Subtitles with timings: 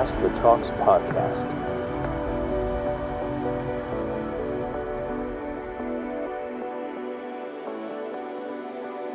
[0.00, 1.48] Astro Talks podcast.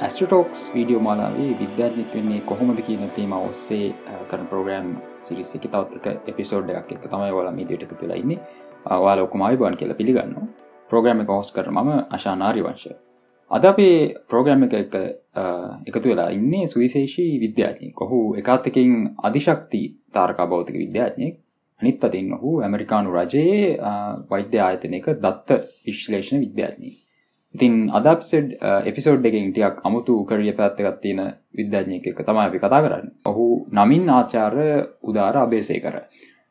[0.02, 3.88] Astro Talks video මාලාවේ විද්‍යාඥික් වෙන්නේ කොහොමද කියන තේම ඔස්සේ
[4.30, 8.38] කරන ප්‍රෝග්‍රම් සිරිස් එක තවත් එක එපිසෝඩ් එකක් එක තමයි වල මීදියට තුලා ඉන්න
[9.06, 10.54] වාල ඔකුමයි බන් කියලා පිළිගන්න
[10.94, 12.94] ප්‍රෝග්‍රම එක හෝස් කර ම අශානාරි වංශය
[13.52, 14.96] අද අපේ ප්‍රෝග්‍රම් එක එක
[15.88, 18.94] එකතු වෙලා ඉන්නේ සුවිශේෂී විද්‍යාඥය කොහු එකත්තකින්
[19.24, 21.36] අධිශක්ති තාරකා බෞතික විද්‍යාඥයෙක්.
[21.82, 23.78] අනිත් අතින් ඔහු ඇමරිකානු රජයේ
[24.30, 25.50] වෛද්‍ය ආයතනයක දත්ත
[25.86, 26.96] විශ්ලේෂණ විද්‍යාඥී
[27.56, 28.48] ඉතින් අදක්සෙඩ්
[28.84, 31.22] එපිසෝඩ් එකින් ටියක් අමුතු කරිය පැත්තකත් තියෙන
[31.54, 33.08] විද්‍යාඥයක එක තමයි අපි කතා කරන්න.
[33.26, 34.56] ඔහු නමින් ආචාර
[35.04, 35.96] උදාර අබේසය කර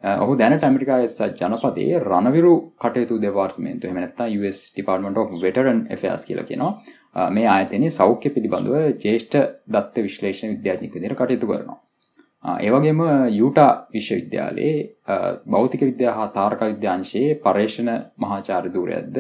[0.05, 6.43] ඔහු දැනට ඇමරිකා එස් ජනපදේ රණවිරු කටයුතු දෙවාර්තමේන්තු එමනත්තා US ඩිපාර්ටමට of වෙටරන් එෆස් කියල
[6.43, 6.73] කියෙනවා.
[7.31, 11.79] මේ ආයතනය සෞඛ්‍ය පිළිබඳව ජේෂ්ඨ දත්ත විශ්ලේෂණ විද්‍යාඥක දිර කටයුතු කරනවා.
[12.61, 13.01] ඒවගේම
[13.33, 14.77] යුටා විශ්වවිද්‍යාලයේ
[15.49, 19.19] භෞතික විද්‍යා හා තාරක විද්‍යාංශයේ පර්ේෂණ මහාචාර දූරයක්ද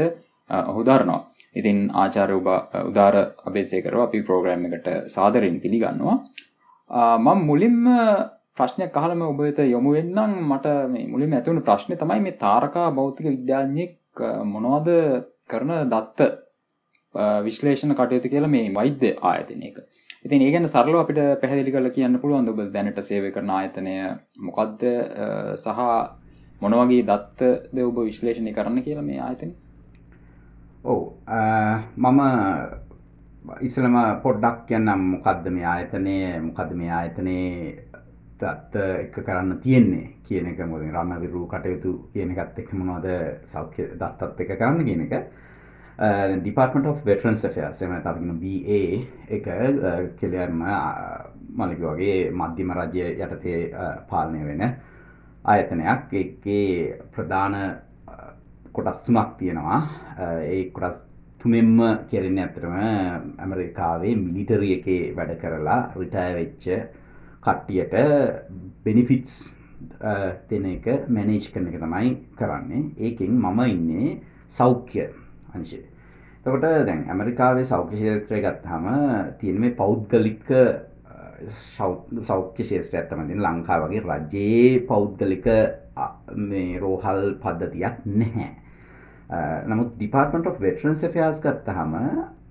[0.50, 1.20] ඔහුදාරනවා
[1.56, 6.16] ඉතින් ආචාර උදාර අබේසේකරව අපි ප්‍රෝග්‍රෑම් එකට සාදරෙන් පිළිගන්නවා.
[7.16, 7.78] මං මුලින්ම
[8.58, 10.34] ප්‍රශ්නයක් කහලම ඔබත යොමු වෙන්නම්.
[10.50, 13.94] මට මේ මුලින් ඇතුවුණු ප්‍රශ්නය තමයි මේ තාරකා භෞතික විද්‍යාඥයෙක්
[14.52, 14.90] මොනවද
[15.50, 16.20] කරන දත්ත
[17.46, 19.76] විශ්ලේෂණ කටයුතු කියලා මේ වෛද්‍ය ආයතනයක.
[20.26, 23.96] ඉතින් ඒගැන සරලව අපිට පැහදිලි කල කියන්න පුළුවන් ඔබ දැනට සේව කරන ආයතනය?
[24.46, 24.86] මොකක්ද
[25.64, 25.80] සහ
[26.62, 29.52] මොනවගේ දත්තද ඔබ විශ්ලේෂණය කරන්න කියලා මේ ආයතනය?
[30.84, 31.00] ඔව්
[31.96, 32.20] මම
[33.66, 36.16] ඉස්සලම පොඩ්ඩක් කියන්නම් මොකක්ද මේ ආයතනය
[36.46, 37.92] මොකද මේ ආයතනයේ
[38.40, 40.60] තත්ත එක කරන්න තියෙන්නේ කියන එක.
[40.66, 43.08] මොද රන්න විරු කටයුතු කියන එකත් එක් මොනවද
[43.52, 45.14] සෞඛ්‍ය දත්තත් එක කරන්න කියන එක.
[46.42, 48.80] ඩිපර්ටමට of වෙටරන්ස් ෆයස් එම තගෙන BA
[49.36, 49.46] එක
[50.18, 50.64] කෙලයර්ම
[51.60, 53.60] මලික වගේ මධ්‍යම රජය යටතේ
[54.10, 54.62] පාලනය වෙන
[55.44, 56.12] ආයතනයක්.
[56.12, 57.54] එකේ ප්‍රධාන
[58.72, 59.78] කොටස් තුනක් තියෙනවා.
[60.42, 60.98] ඒ කොටස්
[61.38, 61.78] තුනෙන්ම
[62.10, 62.74] කෙරෙන ඇතරම
[63.38, 66.64] ඇමරිකාවේ මිලිටරිය එකේ වැඩ කරලා රිටය වෙච්ච
[67.44, 67.94] කට්ටියට
[68.84, 69.34] බෙනිෆිටස්
[70.50, 72.82] දෙන එක මැනේජ් කරන එක තමයි කරන්නේ.
[72.98, 75.04] ඒකෙන් මම ඉන්නේ සෞඛ්‍ය
[75.54, 75.80] අංශය.
[76.44, 78.86] තකොට දැන් ඇමරිකාවේ සෞඛ්‍ය ශේත්‍රය ගත්හම
[79.40, 80.50] තියෙන මේ පෞද්ගලික
[82.28, 85.46] සෞඛ්‍ය ශේත්‍රය ඇත්තමතින් ලංකා වගේ රජයේ පෞද්ගලික
[86.50, 88.50] මේ රෝහල් පද්ධතියක් නැහැ.
[89.68, 91.94] නමුත් ඩිපාර්ටමට of වෙටරන්ස් ෆයාස් ගත්තහම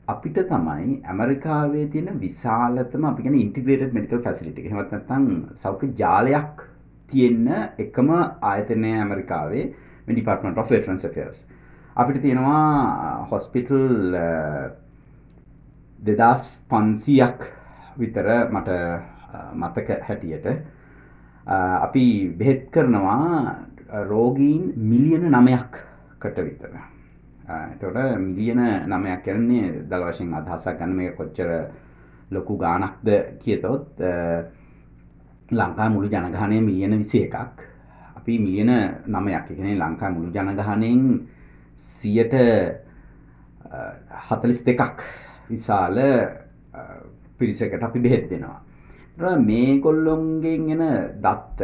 [0.08, 5.28] අපිට තමයි ඇමරිකාවේ තියෙන විශාලතම අපිගෙන ඉන්ටිග්‍රේටඩ් මෙඩිකල් ෆැසිලිටි එහෙමත් නැත්නම්
[5.64, 6.64] සෞඛ්‍ය ජාලයක්
[7.12, 7.50] තියෙන්න
[7.86, 8.14] එකම
[8.52, 9.66] ආයතනය ඇමරිකාවේ
[10.06, 11.44] මේ ඩිපාර්ටමට of වෙටරන්ස් ෆයාස්
[11.96, 14.16] අපිට තියෙනවා හොස්පිටල්
[16.00, 17.50] දෙදස් පන්සීයක්
[17.98, 18.70] විතර මට
[19.56, 20.48] මතක හැටියට.
[21.46, 23.56] අපි බෙහෙත් කරනවා
[24.10, 25.80] රෝගීන් මිලියන නමයක්
[26.20, 26.93] කට විතර.
[27.44, 31.50] එතොට මිලියන නමයක් කරන්නේ දළ වශයෙන් අදහසක් ගන්න මේ කොච්චර
[32.32, 33.08] ලොකු ගානක්ද
[33.40, 34.00] කියතොත්
[35.52, 37.36] ලංකා මුළු ජනගහනය මිලියන විසි එකක්
[38.16, 38.72] අපි මිලියන
[39.06, 39.52] නමයක්.
[39.52, 41.28] එකනේ ලංකා මුළු ජනගහනයෙන්
[41.76, 42.34] සියට
[44.22, 45.04] හතලිස් දෙකක්
[45.50, 46.00] විශාල
[47.38, 48.62] පිරිසකට අපි බෙහෙත් දෙනවා.
[49.40, 50.84] මේ කොල්ලොන්ගෙන් එන
[51.20, 51.62] දත්ත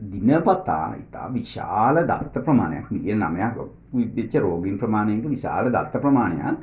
[0.00, 3.56] දිනපතා ඉතා විශාල දත්ත ප්‍රමාණයක් මිලිය නමයක්
[4.16, 6.58] විච්ච රෝගීන් ප්‍රමාණයක විශාල දත්ත ප්‍රමාණයක්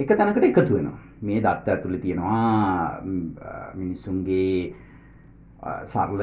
[0.00, 0.98] එක තැනකට එකතු වෙනවා.
[1.22, 3.00] මේ දත්ත ඇතුළි තියෙනවා
[3.74, 4.74] මිනිස්සුන්ගේ
[5.84, 6.22] සරල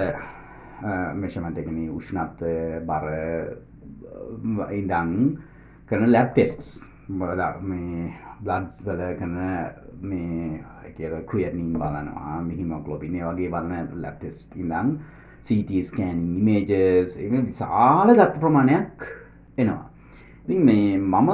[1.22, 2.56] මෙෂමටකන උෂ්ණත්වය
[2.90, 3.06] බර
[4.80, 5.14] ඉඩං
[5.90, 6.70] කරන ලැබ් ටෙස්ටස්
[7.10, 8.10] බල මේ
[8.42, 9.38] බ්ලඩ්ස් වල කරන
[10.02, 10.62] මේ
[10.98, 14.38] කියල ක්‍රියටනින් බලනවා මිහිමොගලොපිනේ වගේ බලන්න ලැබ්ටෙස්
[15.42, 19.06] ඉඳං සීටස්කෑනින් ඉමේජස් විශාල දත්ත ප්‍රමාණයක්
[19.58, 19.90] එනවා.
[20.46, 21.30] ඉතින් මේ මම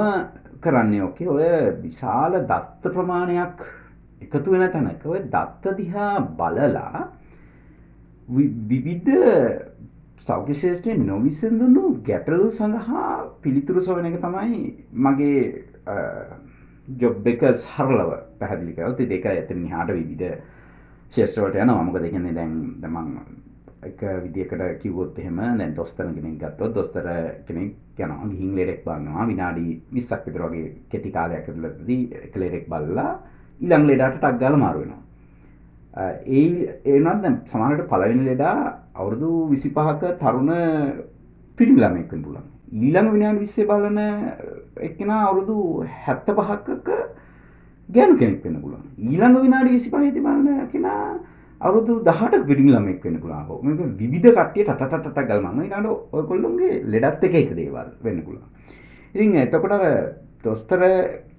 [0.60, 1.44] කරන්නේ ඕකේ ඔය
[1.82, 3.62] විශාල දත්ත ප්‍රමාණයක්
[4.20, 5.06] එකතු වෙන තැනක.
[5.06, 7.08] ඔය දත්ත දිහා බලලා
[8.28, 9.10] විවිධ
[10.18, 15.64] සෞඛ්‍යශේෂත්‍රය නොවිසඳුණු ගැටලු සඳහා පිළිතුරු සොවන එක තමයි මගේ
[16.96, 20.40] ජොබ් එක සරලව පැහදිලි කරති දෙක ඇත හාට විවිධ
[21.10, 23.47] ශේෂත්‍රවට යන මක දෙකන්නේ දැන් දමන්
[23.82, 27.06] එක විදිකට කිවොත් එහෙම දැන් දොස්තර කෙනෙක් ගත්තොත් දොස්තර
[27.46, 33.10] කෙනෙක් යනවා ගිහින් ලෙඩෙක් බලනවා විනාඩි 20ක් විතර වගේ කෙටි කාලයක් ඇතුළතදී එක ලෙඩෙක් බලලා
[33.60, 35.02] ඊළඟ ලෙඩට ටක් ගාලා මාරු වෙනවා.
[36.38, 36.46] ඒ
[36.96, 38.56] එනත් දැන් සමහරවිට පළවෙනි ලෙඩා
[38.94, 40.50] අවුරුදු 25ක තරුණ
[41.58, 42.46] පිරිමි ළමෙක් වෙන්න පුළුවන්.
[42.82, 43.98] ඊළඟ විනාඩි 20 බලන
[44.88, 45.56] එක්කෙනා අවුරුදු
[46.06, 46.88] 75ක
[47.88, 48.84] ගෑනු කෙනෙක් වෙන්න පුළුවන්.
[48.98, 51.02] ඊළඟ විනාඩි 25 දී බලන කෙනා
[51.60, 53.62] අවුරුදු 18ක පිරිමි ළමෙක් වෙන්න පුළුවන්.
[53.64, 55.60] මේක විවිධ කට්ටිය ටට ටට ගල්මන්.
[55.64, 58.48] ඊළඟට ඔයගොල්ලෝගේ ලෙඩත් එක එක දේවල් වෙන්න පුළුවන්.
[59.14, 59.84] ඉතින් එතකොට අර
[60.44, 60.82] දොස්තර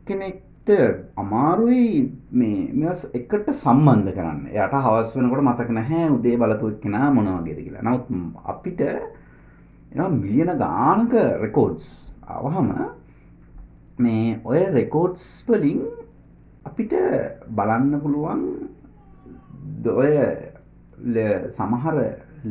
[0.05, 0.69] කෙනෙක්ට
[1.15, 4.41] අමාරුයි මේ මෙවස් එකට සම්බන්ධ කරන්න.
[4.51, 7.85] එයාට හවස් වෙනකොට මතක නැහැ උදේ බලපු එක්කෙනා මොන වගේද කියලා.
[7.87, 8.05] නමුත්
[8.45, 11.13] අපිට එනවා මිලියන ගානක
[11.45, 11.85] රෙකෝඩ්ස්
[12.27, 12.69] ආවහම
[14.03, 15.79] මේ ඔය රෙකෝඩ්ස් වලින්
[16.65, 16.93] අපිට
[17.55, 18.43] බලන්න පුළුවන්
[19.85, 20.11] ඔය
[21.57, 21.97] සමහර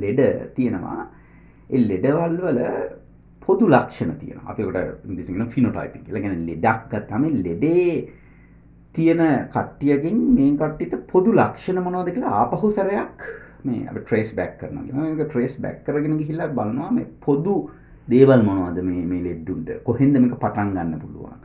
[0.02, 0.20] ලෙඩ
[0.56, 1.06] තියෙනවා.
[1.70, 2.60] ඒ ලෙඩවල් වල
[3.46, 6.22] පොදු ලක්ෂණ තියෙන අපිකට ඉංග්‍රීසියෙන් ෆිනෝටයිපික් කියලා.
[6.22, 7.90] කියන්නේ ලෙඩක් ගත්තම ලෙඩේ
[8.94, 9.22] තියෙන
[9.54, 13.28] කට්ටියකින් මේ කට්ටියට පොදු ලක්ෂණ මොනවද කියලා ආපහු සැරයක්
[13.64, 15.04] මේ අපි ට්‍රේස් බෑක් කරනවා කියනවා.
[15.10, 17.54] මේක ට්‍රේස් බෑක් කරගෙන ගිහිල්ලා බලනවා මේ පොදු
[18.08, 19.70] දේවල් මොනවද මේ මේ ලෙඩුන්ට.
[19.84, 21.40] කොහෙන්ද මේක පටන් ගන්න පුළුවන්?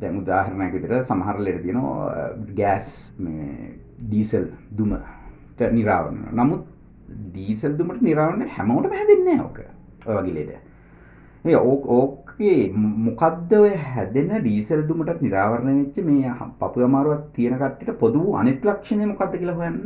[0.00, 2.28] දැන් උදාහරණයක් විදිහට සමහර ලෙඩ තියෙනවා
[2.60, 4.46] ගෑස් මේ ඩීසල්
[4.76, 6.22] දුමට නිරාවරණ.
[6.32, 6.64] නමුත්
[7.08, 9.58] ඩීසල් දුමට නිරාවරණ හැමෝටම හැදෙන්නේ නැහැ ඕක.
[10.06, 10.52] ඔය වගේ ලෙඩ.
[11.44, 12.72] ඒ ඕක ඕකේ
[13.06, 19.06] මොකද්ද ඔය හැදෙන ඩීසල් දුමට නිරාවරණය වෙච්ච මේ පපුව අමාරුවක් තියෙන කට්ටියට පොදු අනිත් ලක්ෂණය
[19.06, 19.80] මොකද්ද කියලා හොයන්න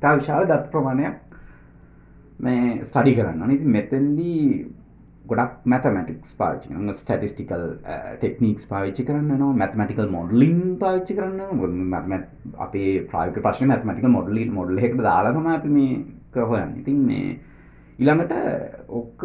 [0.00, 1.16] තා විශාල දත් ප්‍රමාණයක්
[2.40, 3.50] මේ ස්ටඩි කරන්න.
[3.50, 4.44] ඉතින් මෙතෙන්දී
[5.30, 7.64] ගොඩක් මැතමටික්ස් පාචි ස්ටටිස්ටිකල්
[8.20, 12.24] ටෙක්නික්ස් පාවිච්චි කරන්න න මැතමටිකල් මොඩලින් පාවිච්චි කරන්න
[12.66, 15.94] අපේ ප්‍රායක ප්‍රශ්න මැතමටික මොඩලි මොඩල් එකට දාලාතම අපි මේ
[16.34, 17.38] කහොයන් ඉතින් මේ
[17.98, 18.34] ඉළඟට
[19.00, 19.24] ඔක්ක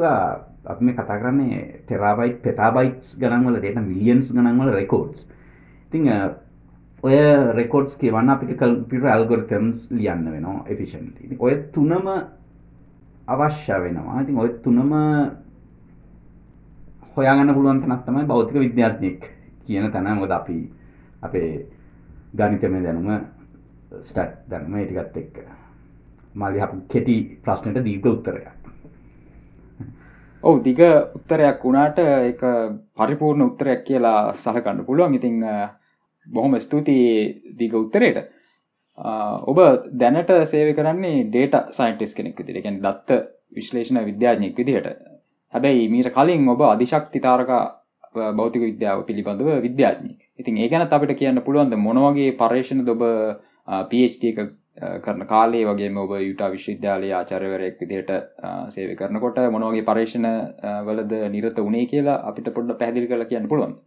[0.66, 5.28] අප මේ කතා කරන්නේ ටෙරාබයිට් පෙටාබයිට්ස් ගනන්වල ඩේට මිලියන්ස් ගනන්වල රෙකෝඩ්ස්
[5.90, 6.10] ඉතිං
[7.04, 7.20] ඔය
[7.60, 12.10] රෙකෝඩ්ස් කියවන්න අපිට කල්පිට ඇල්ගොර්තම්ස් ලියන්න වෙනවා එෆිෂන් ඔය තුනම
[13.28, 14.22] අවශ්‍ය වෙනවා.
[14.22, 14.92] ඉතින් ඔය තුනම
[17.16, 19.22] හොයාගන්න පුළුවන් තැනක් තමයි භෞතික විද්‍යාඥයෙක්
[19.66, 20.18] කියන තැන.
[20.18, 20.58] මොකද අපි
[21.22, 21.50] අපේ
[22.38, 23.10] ගණිතමය දැනුම
[24.02, 25.36] ස්ටැට් දැනුම ඒ ටිකත් එක්ක.
[26.36, 28.48] මල්ලි අප කෙටි ප්‍රශ්නයට දීර්ඝ උත්තරයක්.
[30.44, 30.80] ඔව් දිග
[31.18, 32.42] උත්තරයක් වුණාට ඒක
[32.98, 35.16] පරිපූර්ණ උත්තරයක් කියලා සලකන්න පුළුවන්.
[35.16, 35.42] ඉතින්
[36.28, 38.20] බොහොම ස්තුතියි දිග උත්තරයට
[39.50, 39.58] ඔබ
[40.02, 42.64] දැනට සේව කරන්නේ ඩේට සයින්ටිස් කෙනෙක් විදිහට.
[42.64, 43.10] කියන්නේ දත්ත
[43.56, 45.15] විශ්ලේෂණ විද්‍යාඥයෙක් විදිහට.
[45.56, 47.64] හැබැයි මීට කලින් ඔබ අධිශක්ති තාරකා
[48.34, 53.04] බෞතික විද්‍යාව පිළිබඳව විද්‍යාඥී ඉතින් ඒ ගැනත් අපිට කියන්න පුළුවන්ද මොනවගේ පර්ේෂණ ඔබ
[53.90, 54.40] පට එක
[55.02, 58.12] කරන කාලේ වගේ ඔබ යුටා විශ්වවිද්‍යාලය ආචරවරයෙක් විදියට
[58.70, 60.28] සේව කරනකොට මොනවගේ පර්ේෂණ
[60.88, 63.78] වලද නිරත වනේ කියලා අපිට පොඩ්ඩ පැදිලි කළ කියන්න පුළුවන්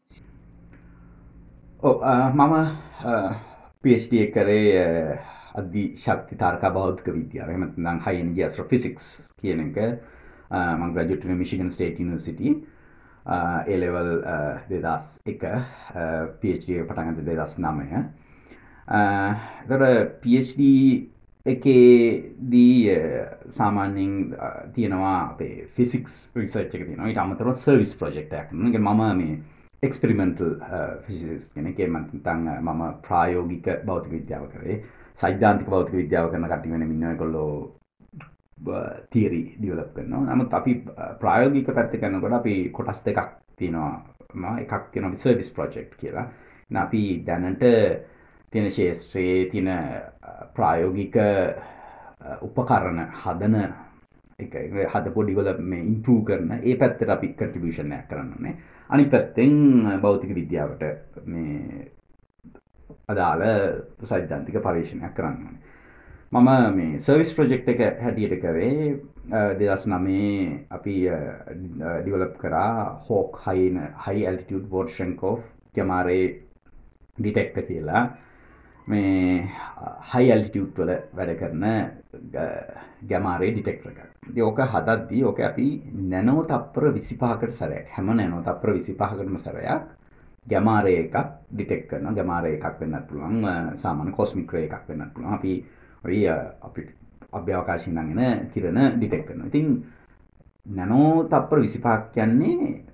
[2.34, 2.54] මම
[3.84, 5.18] පට කරේ
[5.54, 7.50] අධි ශක්ති තාර්කා බෞද්ධක විද්‍යාව.
[7.50, 9.06] එමනම් හයින්ජ ස්ට්‍ර ෆිසික්ස්
[9.40, 9.78] කියන එක.
[10.48, 12.54] Uh, මං ග්‍රජුටන මිශිගන් ස්ටේට නිසිටි
[13.68, 14.22] ඒලෙවල්
[14.70, 15.42] දෙදස් එක.
[15.44, 19.34] Uh, පD පටන්ගත දෙදස් නමය uh,
[19.68, 20.70] තොට පD
[21.46, 22.96] එකේදී
[23.58, 24.16] සාමාන්‍යෙන්
[24.74, 29.38] තියෙනවා අපේ ෆිසික්ස් රිසර්ච් එක තින ට අමතර සර්විස් ප්‍රජෙක්ටක් ගේ මම මේ
[29.82, 30.54] එක්ස්පිරිමෙන්ටල්
[31.06, 31.78] ෆිසිස් කෙනෙක.
[31.78, 34.82] මතන් මම ප්‍රායෝගික බෞතික විද්‍යාව කරේ.
[35.14, 37.52] සෛද්ධාන්තික බෞතික විද්‍යාව කරන කටිවෙන මින්න කොල්ලෝ
[39.10, 40.34] තියරි ඩියවලප් කරනවා.
[40.34, 40.84] නමුත් අපි
[41.20, 44.54] ප්‍රායෝගික පැත්ත කරනකොට අපි කොටස් දෙකක් තියෙනවා.
[44.58, 46.28] එකක් කෙන සර්විස් ප්‍රජෙක්් කියලා.
[46.76, 47.64] අපි දැනට
[48.52, 49.68] තියෙන ශේෂත්‍රයේ තියෙන
[50.54, 51.16] ප්‍රායෝගික
[52.42, 53.56] උපකරණ හදන
[54.38, 58.54] හද පොඩිවල මේ ඉම්පරූ කරන ඒ පැත්තට අපි කටිබිෂණයක් කරන්නනේ
[58.90, 59.54] අනි පැත්තෙන්
[60.02, 60.82] බෞතික විද්‍යාවට
[61.26, 61.88] මේ
[63.08, 63.42] අදාළ
[64.04, 65.58] සෛද්ධන්තික පර්ේෂණයක් කරන්නනේ
[66.32, 69.00] මම මේ සර්විස් ප්‍රජෙක්් එක හැටියට කරේ
[69.58, 70.96] දෙදස් නමේ අපි
[72.04, 75.40] ඩිවලප් කරා හෝක් හයින හයි ඇල්ටියුඩ් බෝඩ් ශංකෝ
[75.76, 76.26] ජමාරේ
[77.18, 78.02] ඩිටෙක්ට කියලා.
[78.86, 79.48] මේ
[80.12, 81.64] හයි ඇල්ටියුට් වල වැඩ කරන
[83.08, 83.98] ගැමාරේ ඩිටෙක්ට එක.
[84.36, 85.66] යෝක හදද්දී ඕක අපි
[86.12, 89.88] නැනෝ තප්පර විසිපාකට සරයක් හැම නැනෝ තප්පර විසිපාහකටම සරයක්
[90.46, 91.16] ගැමාරය එකක්
[91.54, 95.34] ඩිටෙක් කරන ගැමාරය එකක් වෙන්නත් පුළුවන් සාමාන කොස්මික්‍රය එකක් වෙන්නත් පුළුවන්.
[95.34, 95.64] අපි
[96.04, 96.88] ඔය අපිට
[97.32, 99.48] අභ්‍යවකාශයෙන් නගෙන කිරණ ඩිටෙක් කරනවා.
[99.50, 99.68] ඉතින්
[100.66, 102.84] නැනෝ තප්පර 25ක් කියන්නේ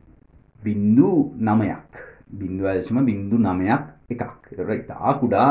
[0.63, 1.95] බින්දු 9ක්.
[2.41, 4.23] බින්දුවල්සම බින්දු 9ක් එකක්.
[4.51, 5.49] ඒතර ඉතා කුඩා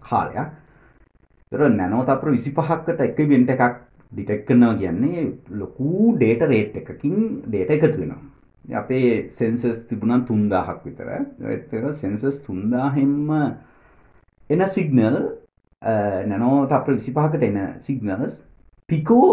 [0.00, 0.48] කාලයක්.
[1.52, 5.26] ඒතර නැනෝ තප්පර 25කට එක ඉවෙන්ට් එකක් ඩිටෙක්ට් කරනවා කියන්නේ
[5.60, 7.16] ලොකු ඩේටා රේට් එකකින්
[7.46, 8.22] ඩේටා එකතු වෙනවා.
[8.64, 11.08] අපේ සෙන්සස් තිබුණා 3000ක් විතර.
[11.52, 13.30] ඒතර සෙන්සස් 3000ෙන්ම
[14.50, 15.16] එන සිග්නල්
[16.26, 18.36] නැනෝ තප්පර විසිපහකට එන සිගනල්ස්
[18.88, 19.30] පිකෝ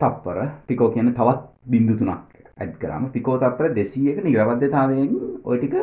[0.00, 5.12] තප්පර පිකෝ කියන තවත් බින්දු තුනක් ඇත් කරම පිකෝ තප්පර දෙසීයක නිරවද්‍යතාවයෙන්
[5.44, 5.76] ඔයටික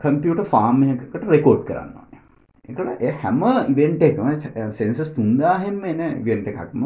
[0.00, 2.08] කම්පියට ෆාර්ම් එකකට රෙකෝඩ් කරන්න
[2.64, 4.26] එකට එය හැම ඉවෙන්ට එකම
[4.72, 6.84] සෙන්සස් තුන්දාහෙම එන ඉවෙන්ට එකක්ම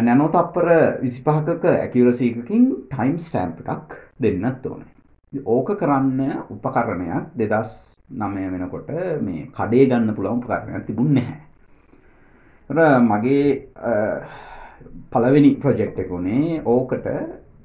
[0.00, 0.68] නැනෝ තප්පර
[1.00, 4.92] විසිපහකක ඇකිවරසීකකින් ටයිම් ස්ටෑම්ප් එකක් දෙන්නත් ඕනේ.
[5.46, 13.00] ඕක කරන්න උපකරණයක් දෙදස් නමය වෙනකොට මේ කඩේ ගන්න පුළවන් උපකරණයක් තිබුණ නැහැ.
[13.02, 13.56] මගේ
[15.10, 17.08] පළවෙනි ප්‍රොජෙක්් එක වුණේ ඕකට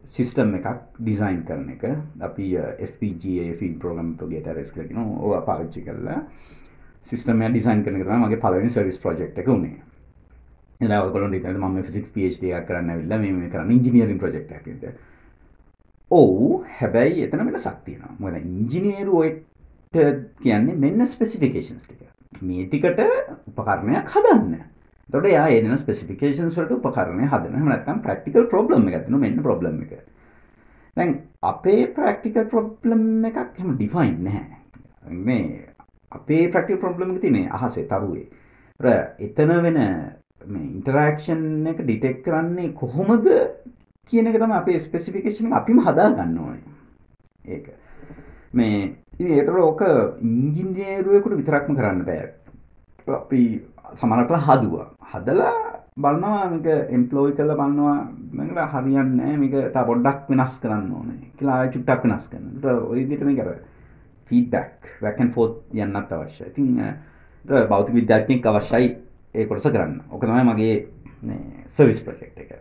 [0.09, 0.67] සිිස්ටම් එකක්
[0.97, 1.85] ඩිසයින් කරන එක.
[2.21, 6.19] අපි FPGA ෆී ප්‍රෝගම් ගේ ටරෙස් කරන ඕ පාච්චි කරලා
[7.05, 9.77] සිිස්ටම ඩිසයින් කරන කරන මගේ පලවෙනි සවිස් ප්‍රජෙක්් එක වුණේ
[10.81, 14.91] එලාකොල ම ෆිසික් පD කරන්න විල්ල මේ කරන්න ඉජිනියරින් ප්‍රජෙක්් ඇද
[16.11, 19.50] ඔවු හැබැයි එතන වෙන සක්තියනවා මොද ඉංජිනේරුවට
[19.93, 22.07] කියන්නේ මෙන්න ස්පෙසිෆිකේෂන්ස් ටික.
[22.41, 22.99] මේ ටිකට
[23.47, 24.53] උපකරණයක් හදන්න.
[25.09, 29.99] තොට යා ඒන ස්පෙසිෆිකේෂන් සට උපකරණය හදන නැතම් ප්‍රක්ටිකල් ප්‍රබ්ලම් එකතින මෙන්න ප්‍රබ්ලම් එක.
[30.97, 34.59] දැන් අපේ ප්‍රක්ටිකල් ප්‍රබ්ලම් එකක් හෙම ඩිෆයින් නැහැ.
[35.11, 35.67] මේ
[36.11, 38.27] අපේ ප්‍රක්ටිකල් ප්‍රබ්ලම් තිනේ අහසේ තරුවේ.
[39.19, 39.81] එතන වෙන
[40.47, 43.27] ඉන්ටරක්ෂන් එක ඩිටෙක් කරන්නේ කොහොමද
[44.11, 46.63] කියන එක තම අපේ ස්පෙසිෆිකේෂන් අපිම හදා ගන්න ඕනේ.
[47.45, 47.67] ඒක.
[48.53, 49.81] මේ ඒතර ඕක
[50.21, 52.31] ඉංජිනේරුවෙකුට විතරක්ම කරන්න බෑ
[53.17, 53.41] අපි
[53.95, 55.53] සමරකල හදුවා හදලා
[55.97, 57.97] බලන්නවා මේක එම්පලෝයි කරලා බලනවා
[58.31, 62.55] මේකට හරියන්නේ මේක තව පොඩ්ඩක් වෙනස් කරන්න ඕනේ කියලා ආයෙ චුට්ටක් වෙනස් කරනවා.
[62.55, 63.51] ඒත් ඔය විදිහට මේක අර
[64.29, 66.47] ෆීඩ්බැක් back and forth යන්නත් අවශ්‍යයි.
[66.47, 68.89] ඉතින් ඒක භෞතික විද්‍යාඥයෙක් අවශ්‍යයි
[69.35, 70.01] ඒ කොටස කරන්න.
[70.09, 70.75] ඔක තමයි මගේ
[71.21, 72.51] මේ සර්විස් ප්‍රොජෙක්ට් එක.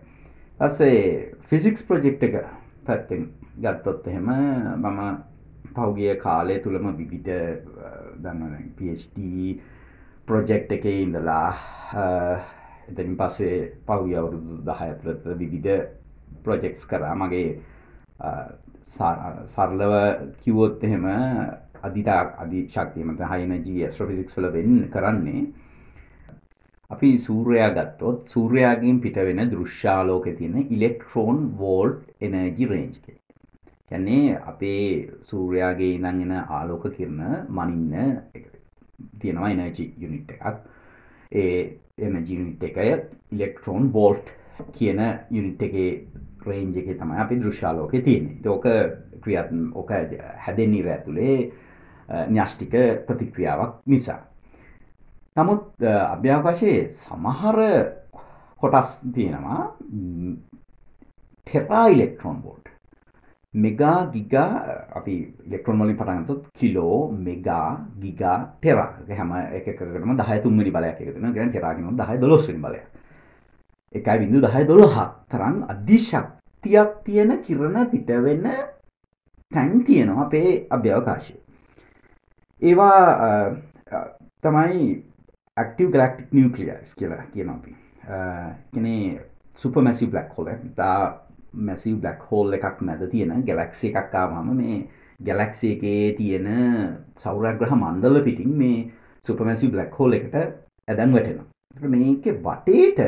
[0.61, 2.39] ඊපස්සේ ෆිසික්ස් ප්‍රොජෙක්ට් එක
[2.87, 4.31] පැත්තෙන් ගත්තොත් එහෙම
[4.77, 5.01] මම
[5.75, 7.31] පහුගිය කාලය තුලම විවිධ
[8.23, 9.19] දන්නවනේ PhD
[10.27, 11.49] ප්‍රොජෙක්් එක ඉඳලා
[12.89, 15.81] එතනින් පස්සේ පහුගිය අවුරුදු දහය ඇතුළත විවිධ
[16.45, 17.15] ප්‍රොජෙක්ස් කරා.
[17.15, 17.49] මගේ
[19.55, 19.95] සරලව
[20.43, 21.07] කිවොත් එහෙම
[21.83, 25.43] අධිතා අධි ශක්තියමත හයිනජී ස්ට්‍රෆිසික්ස්ල වෙන්න කරන්නේ.
[26.91, 32.97] අපි සූරයා ගත්තොත් සූරයාගෙන් පිට වෙන දෘශ්‍යාලෝක තියෙන ඉලෙක්ට්‍රෝන් වෝල්ට් එනජි රේන්ජ්
[33.91, 38.23] යන්නේ අපේ සූරයාගේ ඉඳන් එන ආලෝක කිරණ මනින්න
[39.21, 40.59] තියෙනවා එනජි යුනිට් එකක්.
[41.33, 42.89] ඒ එනජි යුනිට් එකය
[43.33, 44.31] ඉලෙක්ට්‍රෝන් බෝල්ට්
[44.77, 45.91] කියන යුනිට් එකේ
[46.47, 48.67] රේන්ජ එක තමයි අපි දෘශ්‍යාලෝක තියෙන ඕක
[49.23, 49.91] ක්‍රියත් ඕක
[50.47, 51.37] හැදෙන්නීර ඇතුළේ
[52.29, 52.75] න්‍යෂ්ටික
[53.07, 54.21] ප්‍රතික්‍රියාවක් නිසා.
[55.37, 57.59] නමුත් අභ්‍යාකාශයේ සමහර
[58.61, 59.61] කොටස් තියෙනවා
[61.47, 62.60] tera electron volt
[63.55, 64.63] mega giga
[64.95, 65.15] අපි
[65.47, 71.33] ඉලෙක්ට්‍රෝන වලින් පටන් ගත්තොත් කිලෝ මෙගා ගිගා ටෙරා හැම එකකටම 10 තුන්වෙනි බලයක් එකතු වෙනවා.
[71.33, 72.87] කියන්නේ ටෙරා කියනවා 10 12 වෙනි බලයක්.
[73.95, 78.47] 1.10 12ක් තරම් අධිශක්තියක් තියෙන කිරණ පිට වෙන
[79.53, 81.41] තැන් තියෙනවා අපේ අභ්‍යවකාශයේ.
[82.63, 83.57] ඒවා
[84.43, 85.05] තමයි
[85.57, 87.75] ඇක්ටිව් ගලක්ටික් නිියක්ලියස් කියලා කියනවා අපි.
[88.73, 89.21] කියන්නේ
[89.57, 90.63] සුපර්මැසිව් බ්ලැක් හෝල් එක.
[91.55, 94.79] මැසිව් බ්ලක් හෝල් එකක් මැද තියෙන ගැලක්සි එකක්කාවම මේ
[95.21, 96.49] ගැලක්සි එකේ තියෙන
[97.17, 98.91] සෞරග්‍රහ මණ්ඩල පිටින් මේ
[99.25, 101.47] සුපමැසි බ්ලක් හෝල් එකට ඇදැන් වැටෙනවා.
[101.89, 103.01] මේක වටේට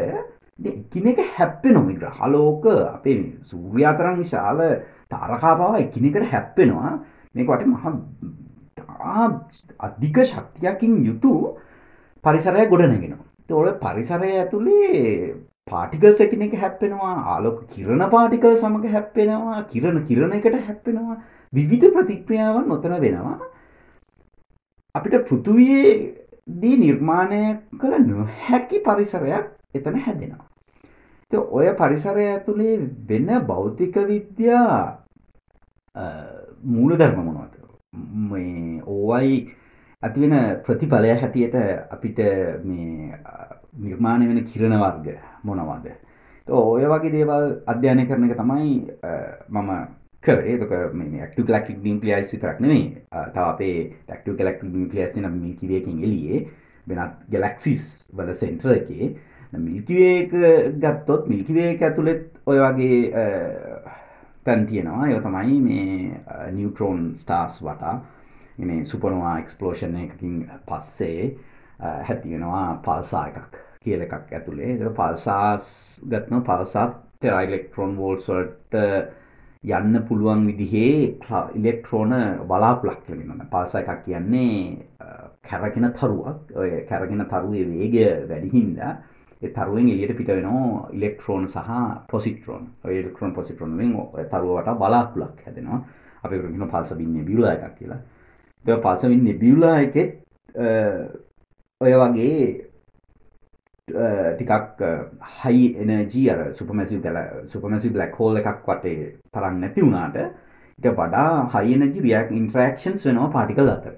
[0.65, 4.61] එකිනෙක හැප්පෙ නොමි ග්‍රහලෝක අපේ සූර්යාතරන් විශාල
[5.09, 6.93] තාරකාපාව එකිනෙකට හැප්පෙනවා.
[7.35, 7.85] මේක වට මහ
[9.81, 11.57] අධික ශක්තියකින් යුතු
[12.25, 13.25] පරිසරය ගොඩනගෙනවා.
[13.49, 15.35] තොල පරිසරය ඇතුළේ
[15.69, 21.17] පාටිකල්ස් එකිනෙක හැප්පෙනවා ආලෝක කිරණ පාටිකල් සමඟ හැප්පෙනවා කිරණ කිරණ එකට හැප්පෙනවා
[21.53, 23.39] විවිධ ප්‍රතික්‍රියාවන් නොතන වෙනවා.
[24.95, 25.93] අපිට පෘතුවයේ
[26.63, 27.43] දී නිර්මාණය
[27.81, 30.47] කළ නොහැකි පරිසරයක් එතන හැදෙනවා.
[31.33, 32.77] ඔය පරිසරය ඇතුළේ
[33.09, 34.99] වෙන භෞතික විද්‍යා
[36.65, 37.55] මූල ධර්ම මොනවද?
[38.31, 39.37] මේ ඕවයි
[40.03, 41.57] ඇතිවෙන ප්‍රතිඵලය හැටියට
[41.91, 42.19] අපිට
[42.65, 43.15] මේ
[43.73, 45.87] නිර්මාණය වෙන කිරණ වර්ග මොනවද?
[46.49, 48.71] ඔය වගේ දේවල් අධ්‍යයනය කරන එක තමයි
[49.49, 49.71] මම
[50.23, 50.59] කරේ.
[50.61, 52.85] ක මේ ක්ට ලක් නිියස් විතරක් නෙවේ
[53.35, 53.77] තව අපේ
[54.07, 56.47] ටක්ට කලක් නිියස් න මිල්කිවයකින් එලියේ
[56.87, 59.15] වෙනත් ගලක්සිස් වල සෙන්ටර එකේ.
[59.53, 60.33] මිල්කිවේක
[60.83, 62.99] ගත්තොත් මිල්කිවේක ඇතුළෙත් ඔය වගේ
[64.45, 65.09] තැන් තියෙනවා.
[65.09, 67.97] එය තමයි මේ නිියවටරෝන් ස්ටාස් වටා.
[68.85, 70.37] සුපනවා එක්ස්පලෝෂණ එකකින්
[70.69, 71.33] පස්සේ
[71.81, 75.65] හැතිවෙනවා පල්සා එකක් කියල එකක් ඇතුළේ ද පල්සාස්
[76.11, 78.79] ගත්න පල්සාත් ටෙරයිලෙක්ට්‍රෝන් වෝල්සල්ට
[79.65, 81.19] යන්න පුළුවන් විදිහේ
[81.55, 82.13] ඉලෙක්ට්‍රෝන
[82.49, 84.77] බලාපුලක් ලගෙන පල්ස එකක් කියන්නේ
[85.49, 86.53] කැරගෙන තරුවක්.
[86.55, 88.79] ඔය කැරගෙන තරුවේ වේග වැඩිහින්ද
[89.55, 91.71] තරුවෙන් එලියට පිට වෙනවා ඉලෙක්ට්‍රෝන් සහ
[92.11, 92.69] පොසිට්‍රෝන්.
[92.85, 93.79] ඉලෙක්ට්‍රෝන් පොසිට්‍රෝන්
[94.31, 95.81] තරුවට බලාපුලක් හැදෙනවා.
[96.25, 96.37] අපි
[96.73, 98.01] පල්ස බින්න බිල එකක් කියලා.
[98.65, 100.23] පල්සවින් නෙබියුලා එකෙත්
[101.83, 102.37] ඔය වගේ
[103.89, 104.83] ටිකක්
[105.37, 110.19] හයි එනජී අර සුපමැසි තැල සුපමැසි බ්ලක් හෝල් එකක් වටේ තරන්න නැති වුණාට
[110.79, 113.95] ඉට වඩා හයිනජි රියක් ඉන්ට්‍රක්ෂන්ස් වෙනවා පාටිකල් අතර.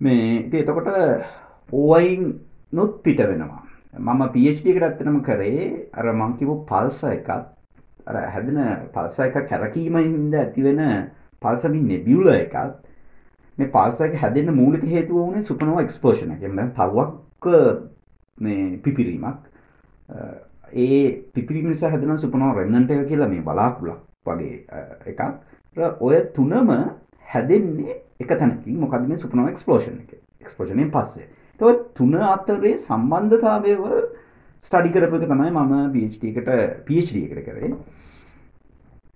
[0.00, 0.88] මේ එතකොට
[1.72, 2.22] ඕවයින්
[2.72, 3.62] නොත් පිට වෙනවා.
[3.94, 7.30] මම පිච්ඩකට ඇත්තනම කරේ අර මංකිවු පල්ස එකත්
[8.06, 8.60] අර හැදෙන
[8.94, 10.82] පල්ස එක කැරකීමයින්ද ඇතිවෙන
[11.42, 12.89] පල්සමින් නෙබියුල එකත්
[13.60, 17.48] මේ පල්සක හැදෙන මූලික හේතුව වනේ සුපනව එක්ස්පෝෂණ එම තරුවක්
[18.38, 19.40] මේ පිපිරීමක්.
[20.84, 21.02] ඒ
[21.34, 24.54] පිපිරි නිසා හැදෙන සුපනව රෙන්නන්ට එක කියලා මේ බලාකුලක් වගේ
[25.12, 25.20] එකක්.
[26.00, 26.72] ඔය තුනම
[27.32, 28.80] හැදෙන්නේ එක තැනකින්.
[28.80, 30.16] මොකද මේ සුපනව එක්ස්පලෝෂන් එක?
[30.40, 31.28] එක්ස්පෝෂණයෙන් පස්සේ.
[31.60, 33.96] තව තුන අතරේ සම්බන්ධතාවයවල
[34.66, 36.48] ස්ටඩි කරපු එක තමයි මම PhD එකට
[36.86, 37.72] PhD එකට කරේ.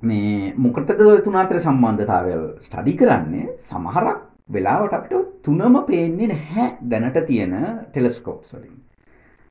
[0.02, 3.56] මේ මොකටද තුන අතර සම්බන්ධතාවයල් ස්ටඩි කරන්නේ?
[3.68, 7.54] සමහරක් වෙලාවට අපිට තුනම පේන්නේ නැහැ දැනට තියෙන
[7.92, 8.76] ටෙලස්කෝප්ස් වලින්.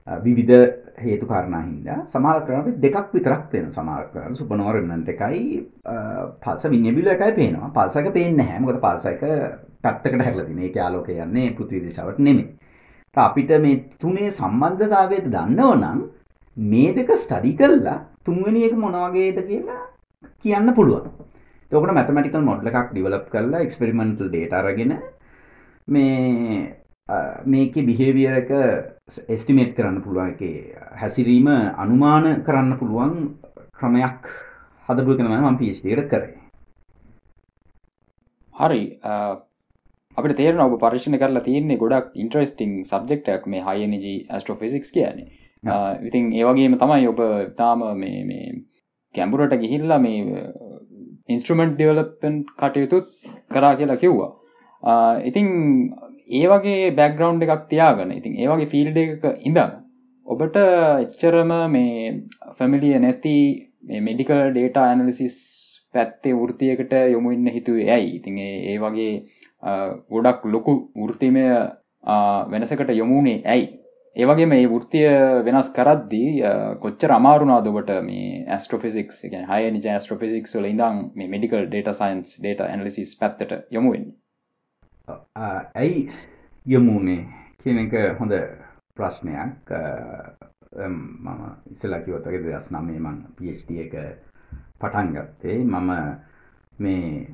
[0.08, 0.56] විවිධ
[1.04, 5.68] හේතු කාරණා හින්දා සමහර කරාට දෙකක් විතරක් පේන සමහර කරාට සුපනෝවා රෙමනන්ට් එකයි
[6.44, 7.70] පල්ස විඤ්ඤාබිල එකයි පේනවා.
[7.78, 8.60] පල්ස එක පේන්නේ නැහැ.
[8.60, 9.22] මොකද පල්ස එක
[9.82, 12.48] පැත්තකට හැරලා තියෙන ඒකේ ආලෝකය යන්නේ පෘථිවි දිශාවට නෙමෙයි.
[13.16, 16.00] අපිට මේ තුනේ සම්බන්ධතාවය දන්නවනම්
[16.58, 19.84] මේ දෙක ස්ටඩි කරලා තුන්වෙනි එක මොන වගේද කියලා
[20.44, 21.12] කියන්න පුළුවන්.
[21.74, 24.92] එතකොට මැතමැටිකල් මොඩල් එකක් ඩිවලොප් කරලා එක්ස්පෙරිමෙන්ටල් ඩේටා අරගෙන
[25.88, 26.58] මේ
[27.54, 28.52] මේක බිහේවියර එක
[29.36, 30.30] එස්ටිමේට් කරන්න පුළුවන්.
[30.34, 30.42] එක
[31.02, 31.48] හැසිරීම
[31.84, 33.16] අනුමාන කරන්න පුළුවන්
[33.80, 34.30] ක්‍රමයක්
[34.90, 36.38] හදපු කනම ම පිස්ටේට කරේ.
[38.56, 38.84] හරි.
[40.18, 44.06] අපට තේරන ඔබ පර්ශණ කරලා තියන්නේ ගොඩක් ඉන්ට්‍රස්ටිං සබ්ෙක්ටක් මේ හයනජ
[44.42, 45.28] ස්ට්‍රෝෆිසික්ස් කියන්නේ.
[46.08, 47.24] ඉතින් ඒවගේම තමයි ඔබ
[47.58, 48.54] තාම මේ
[49.16, 50.22] කැම්බුරට ගිහිල්ලා මේ
[51.30, 53.08] ඉන්ස්ට්‍රමෙන්ට් ඩිවලපෙන් කටයුතුත්
[53.52, 54.32] කරා කියලා කිව්වා.
[55.24, 55.48] ඉතිං
[56.32, 59.74] ඒ වගේ බැක්ග්‍රවන්් එකක් තියාගන්න ඉතින් ඒවගේ ෆිල්ඩ එක ඉඳම්
[60.28, 60.58] ඔබට
[61.04, 61.94] එච්චරම මේ
[62.58, 63.36] ෆැමිලිය නැති
[64.02, 65.38] මෙඩිකල් ඩේට ඇනලිසිස්
[65.94, 68.10] පැත්තේ වෘතියකට යොමු ඉන්න හිතුවේ ඇයි?
[68.18, 69.14] ඉතින් ඒ වගේ
[70.10, 71.46] ගොඩක් ලොකු වෘතිමය
[72.52, 73.68] වෙනසකට යොමුණේ ඇයි?
[74.16, 75.08] ඒවගේ මේ වෘතිය
[75.46, 76.34] වෙනස් කරද්දී
[76.82, 82.62] කොච්චර අමාරුනා දොබට මේ ස්ට්‍රෆිසික්ස් හය නිජ ස්ට්‍රෆිසික්ස් වල ඉඳම් මේ medical data science data
[82.68, 84.22] analysis පැත්තට යොමුවෙන්නේ
[85.76, 86.10] ඇයි
[86.66, 87.26] යමුණේ
[87.64, 88.36] කියන එක හොඳ
[88.96, 89.72] ප්‍රශ්නයක්.
[90.74, 93.96] මම ඉසලා කිවතගේ දස් නමේ මං PhD එක
[94.80, 95.58] පටන් ගත්තේ.
[95.66, 95.90] මම
[96.80, 97.28] මේ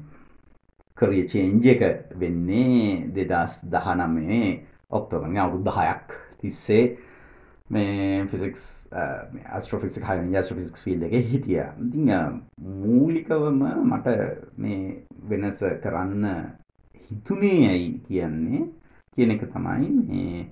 [0.98, 1.84] කරිය චේන්ජ එක
[2.16, 4.50] වෙන්නේ දෙදස් දහනමේ
[4.92, 6.84] ඔක්තෝබන අවුරු දහයක් තිස්සේ
[7.70, 8.64] මේ ෆිසික්ස්
[9.60, 11.64] ස්ට්‍රෆික් හ ස්ට්‍රෆික් ෆිල් එක හිටිය.
[11.80, 12.00] ඉති
[12.82, 14.08] මූලිකවම මට
[14.58, 16.26] මේ වෙනස කරන්න
[17.04, 18.64] හිතුනේ ඇයි කියන්නේ
[19.18, 20.46] කියන එක තමයි මේ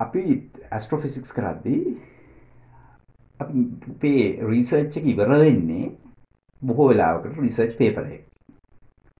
[0.00, 0.24] අපි
[0.70, 1.96] ඇස්ට්‍රෝෆිසික්ස් කරද්දී
[3.40, 5.92] අපේ රීසර්ච් එක ඉවර වෙන්නේ
[6.62, 8.24] බොහෝ වෙලාවකට රිසර්ච් පේපර එක.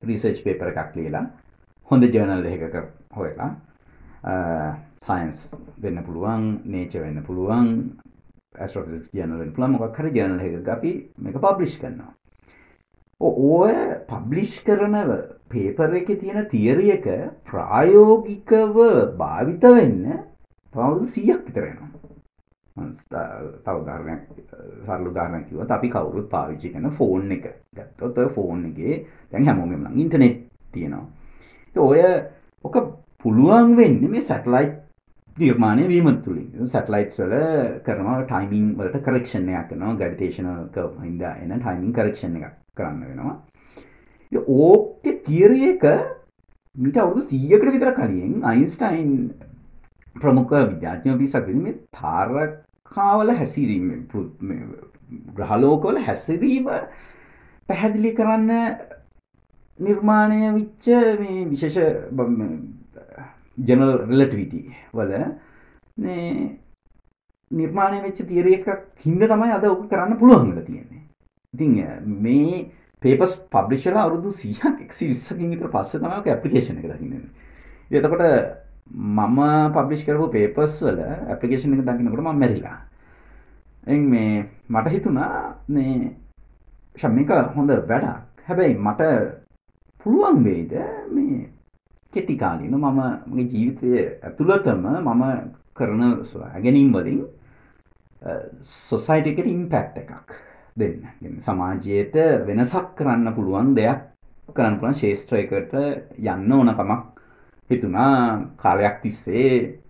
[0.02, 1.26] රිසර්ච් පේපර එකක් ලියලා
[1.88, 2.76] හොඳ ජර්නල් එකක
[3.16, 3.50] හොයලා
[4.22, 5.40] සයින්ස්
[5.80, 7.68] වෙන්න පුළුවන් නේච වෙන්න පුළුවන්
[8.58, 12.12] ඇස්ට්‍රෝෆිසික්ස් ජර්නල් වෙන්න පුළුවන් මොකක් හරි ජර්නල් එකක අපි මේක පබ්ලිෂ් කරනවා.
[13.20, 13.74] ඕය
[14.08, 14.96] පබ්ලිෂ් කරන
[15.48, 17.06] පේපර එක තියෙන තියරියක
[17.44, 18.76] ප්‍රායෝගිකව
[19.16, 20.04] භාවිත වෙන්න
[20.74, 21.90] පවුදු සීයක් විතරෙනවා
[23.64, 24.22] තවදාරණයක්
[24.86, 30.36] සරලුදාරණ කිවත් අපි කවුරුත් පාවිච්චි කන ෆෝන් එක ගත්තොත් ෆෝන් එකගේ දැන් හැමෝගෙම නම් ඉන්ටනෙට්
[30.72, 31.06] තියෙනවා.
[31.74, 32.00] ඔය
[32.64, 32.76] ඕක
[33.24, 34.78] පුළුවන් වෙන්න මේ සැටලයිට්
[35.36, 36.66] නිර්මාණය වීමත් තුළින්.
[36.66, 37.34] සැටලයිට් වල
[37.84, 43.36] කරනවා ටයිමිං වලට කරක්ෂණයක් කනවා ගඩිටේශනක හිද එන ටයිමිං කරක්ෂණ එකක් කරන්න වෙනවා.
[44.32, 45.84] ඕකෙ තියරිය එක
[46.76, 49.14] මිට අවුදු සීයකට විතර කලින් අයින්ස්ටයින්
[50.16, 53.86] ප්‍රමුඛ විද්‍යාඥ පිසක් මේ තාරකාවල හැසිරීම
[55.36, 56.68] ග්‍රහලෝකවල හැසිරීම
[57.68, 58.52] පැහැදිලි කරන්න
[59.78, 60.86] නිර්මාණය විච්ච
[61.20, 61.78] මේ විශේෂ
[63.66, 64.62] ජනල් රලටවිටි
[64.94, 65.12] වල
[67.50, 68.68] නිර්මාණය වෙච්ච තියර එකක්
[69.04, 71.02] හින්ද තමයි අද ඔක කරන්න පුළුවන්ල තියෙන්නේ.
[71.54, 71.72] ඉතින්
[72.22, 72.70] මේ
[73.02, 77.14] පේපස් පබ්ලිෂල අවුදු සියයක් එක්සි විස්සකින් විතර පස්ස තමක ඇපලිකේෂන එක දකින්න
[77.90, 78.24] එතකොට
[78.90, 79.40] මම
[79.74, 82.78] පබ්ලිෂ් කරපු පේපස් වල ඇපලිකේෂන එක දකිනකට ම මැරිලා.
[83.86, 86.16] එ මේ මට හිතුනා මේ
[86.96, 88.26] ශම්මික හොඳ වැඩක්.
[88.46, 89.02] හැබැයි මට
[90.00, 90.72] පුළුවන් වෙයිද
[91.10, 91.48] මේ
[92.12, 93.88] කෙටිකාලින මම මගේ ජීවිතය
[94.22, 95.24] ඇතුළතම මම
[95.74, 97.20] කරන ඇගැනීම් වලින්
[98.62, 100.34] සොසයිටකට ඉම්පැක්් එකක්
[100.76, 101.02] දෙන්න.
[101.40, 102.14] සමාජයට
[102.46, 104.02] වෙනසක් කරන්න පුළුවන් දෙයක්
[104.54, 105.74] කරන්න පුළන් ශේෂත්‍රයකට
[106.18, 107.20] යන්න ඕනකමක්
[107.70, 108.14] හිතුනා
[108.56, 109.80] කාලයක් තිස්සේ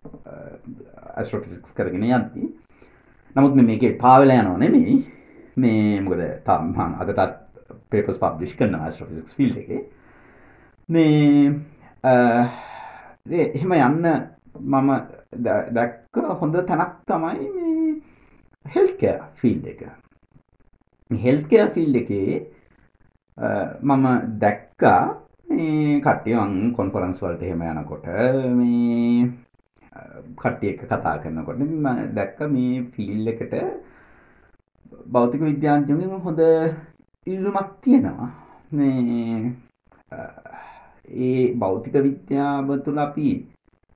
[1.16, 2.48] ඇස්ට්‍රොෆිසික්ස් කරගෙන යද්දී.
[3.37, 4.98] නමුත් මේක පාවෙල යනවා නෙමෙයි.
[5.56, 7.38] මේ මොකද තම්හන් අදටත්
[7.90, 9.70] පේපස් පබ්ලිෂ් කරන ඇස්ට්‍රොෆිසික්ස් ෆිල් එක.
[10.88, 11.54] මේ
[12.05, 14.07] එහෙම යන්න
[14.55, 14.91] මම
[15.77, 18.01] දැක්ක හොඳ තැනක් තමයි මේ
[18.65, 19.83] හෙල්කෑ ෆිල් එක.
[21.11, 22.33] හෙල්කෑ ෆිල් එකේ
[23.83, 24.07] මම
[24.41, 25.03] දැක්කා
[25.49, 28.07] මේ කට්ටියන් කොන්ෆරන්ස් වලට එහෙම යනකොට
[28.57, 29.31] මේ
[30.37, 33.55] කට්ටිය එක කතා කරනකොට මම දැක්ක මේ ෆීල්ඩ් එකට
[35.07, 36.41] භෞතික විද්‍යාඥයන්ගෙන් හොඳ
[37.27, 38.31] ඉල්ලුමක් තියෙනවා.
[38.73, 39.53] මේ
[41.11, 43.29] ඒ භෞතික විද්‍යාව තුළ අපි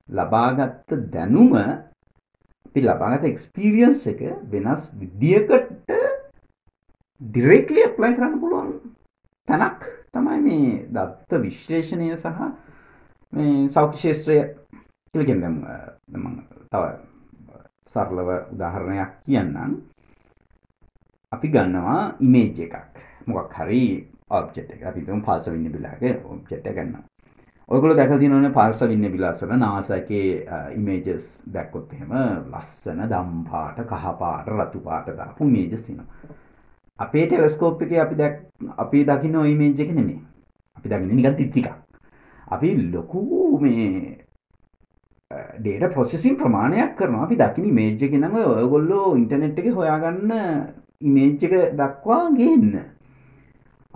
[0.09, 5.89] ලබාගත්ත දැනුම අපි ලබාගත එක්ස්පීරියන්ස් එක වෙනස් විදියකට
[7.21, 8.71] ඩිරෙක්ලි ඇප්ලයි කරන්න පුළුවන්
[9.47, 12.39] තැනක් තමයි මේ දත්ත විශ්ලේෂණය සහ
[13.33, 14.37] මේ සෞඛ්‍ය ශේෂත්‍රය
[15.13, 15.59] කියලගෙන්
[16.71, 16.83] තව
[17.87, 19.71] සරලව උදාහරණයක් කියන්නම්.
[21.31, 22.75] අපි ගන්නවා ඉමේජ් එකක්.
[23.27, 24.07] මොකක් හරි
[24.39, 27.03] ඔබ්ජෙක්ට් එක අපි තුන් පල්ස වින්න බිලාගේ ඔබ්ජෙක්ට් එක ගන්නවා
[27.69, 30.25] ඔයගොල්ලෝ දැකලා තියෙනවනේ පල්ස වින්න බිලාස් වල නාසාගේ
[30.79, 32.17] ඉමේජස් දැක්කොත් එහෙම
[32.53, 36.41] ලස්සන දම් පාට කහ පාට රතු පාට දාපු ඉමේජස් තියෙනවා
[36.99, 38.35] අපේ ටෙලස්කෝප් එකේ අපි දැක්
[38.77, 40.19] අපි දකින්න ওই ඉමේජ් එක නෙමෙයි.
[40.77, 41.67] අපි දකින්නේ නිකන් තිත්තිකක්.
[42.47, 44.17] අපි ලොකු මේ
[45.59, 47.23] ඩේටා ප්‍රොසෙසින් ප්‍රමාණයක් කරනවා.
[47.23, 50.31] අපි දකින්න ඉමේජ් එක නම් ඔයගොල්ලෝ ඉන්ටර්නෙට් එකේ හොයාගන්න
[51.01, 52.94] ඉමේජ් එක දක්වා ගේන්න.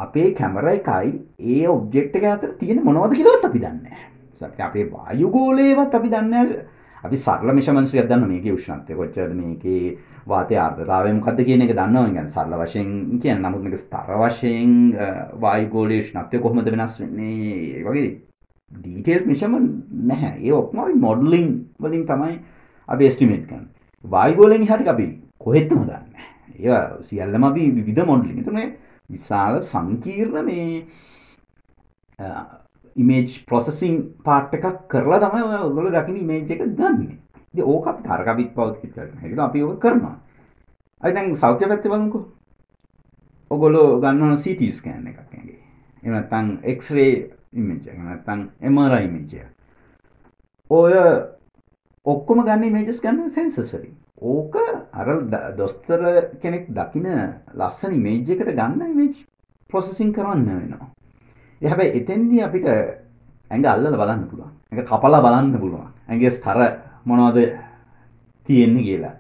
[0.06, 1.14] අපේ කැමරා එකයි
[1.56, 4.68] ඒ ඔබ්ජෙක්ට් එක අතර තියෙන මොනවද කියලාවත් අපි දන්නේ නැහැ.
[4.68, 6.68] අපේ වායුගෝලයේවත් අපි දන්නේ නැහැ.
[7.04, 9.36] අපි සරල මෙෂර්මන්ට්ස් එකක් දන්න මේකේ උෂ්ණත්වය කොච්චරද?
[9.36, 9.98] මේකේ
[10.32, 12.08] වාතය ආර්ද්‍රතාවය මොකක්ද කියන එක දන්නවා.
[12.08, 12.90] කියන්නේ සරල වශයෙන්
[13.22, 13.44] කියන්නේ.
[13.46, 14.74] නමුත් මේක ස්තර වශයෙන්
[15.46, 17.36] වායු ගෝලීය උෂ්ණත්වය කොහොමද වෙනස් වෙන්නේ?
[17.78, 18.10] ඒ වගේ
[18.72, 19.72] ඩීටේල් මෙෂර්මන්ට්
[20.12, 20.36] නැහැ.
[20.44, 21.48] ඒ ඔක්කොම අපි මොඩලින්
[21.80, 22.36] වලින් තමයි
[22.88, 23.72] අපි එස්ටිමේට් කරන්නේ.
[24.06, 25.08] වායු ගෝලයෙන් එහාට අපි
[25.40, 26.30] කොහෙත්ම දන්නේ නැහැ.
[26.60, 28.60] ඒවා සියල්ලම අපි විවිධ මොඩලින් එතන
[29.10, 30.86] විශාල සංකීර්ණ මේ
[32.96, 37.18] ඉමේජ් ප්‍රොසෙසින් පාට් එකක් කරලා තමයි ඔය ඔයගොල්ලෝ දකින්න ඉමේජ් එක ගන්නෙ.
[37.54, 39.24] ඉතින් ඕක අපි තරකවිත් පෞද්ගලික කරනවා.
[39.24, 40.16] ඒක අපි ඕක කරනවා.
[41.04, 42.24] අයි දැන් සෞඛ්‍ය පැත්තේ බලමුකෝ.
[43.52, 45.60] ඔයගොල්ලෝ ගන්නවා CT ස්කෑන් එකක් ඇඟේ.
[46.04, 47.12] එහෙම නැත්නම් X-ray
[47.54, 47.98] ඉමේජ් එක.
[47.98, 48.42] නැත්නම්
[48.74, 49.50] MRI ඉමේජ් එක.
[50.70, 50.94] ඔය
[52.06, 53.96] ඔක්කොම ගන්න ඉමේජස් ගන්න සෙන්සර්ස් වලින්.
[54.22, 54.56] ඕක
[54.94, 55.08] අර
[55.58, 56.02] දොස්තර
[56.42, 57.08] කෙනෙක් දකින
[57.54, 59.16] ලස්සන ඉමේජ් එකට ගන්න ඉමේජ්
[59.70, 60.90] ප්‍රොසෙසින් කරන්න වෙනවා.
[61.62, 64.52] හැබැයි එතෙන්දී අපිට ඇඟ අල්ලලා බලන්න පුළුවන්.
[64.72, 65.88] ඇඟ කපලා බලන්න පුළුවන්.
[66.10, 66.60] ඇඟේ ස්තර
[67.06, 67.38] මොනවද
[68.46, 69.16] තියෙන්නේ කියලා.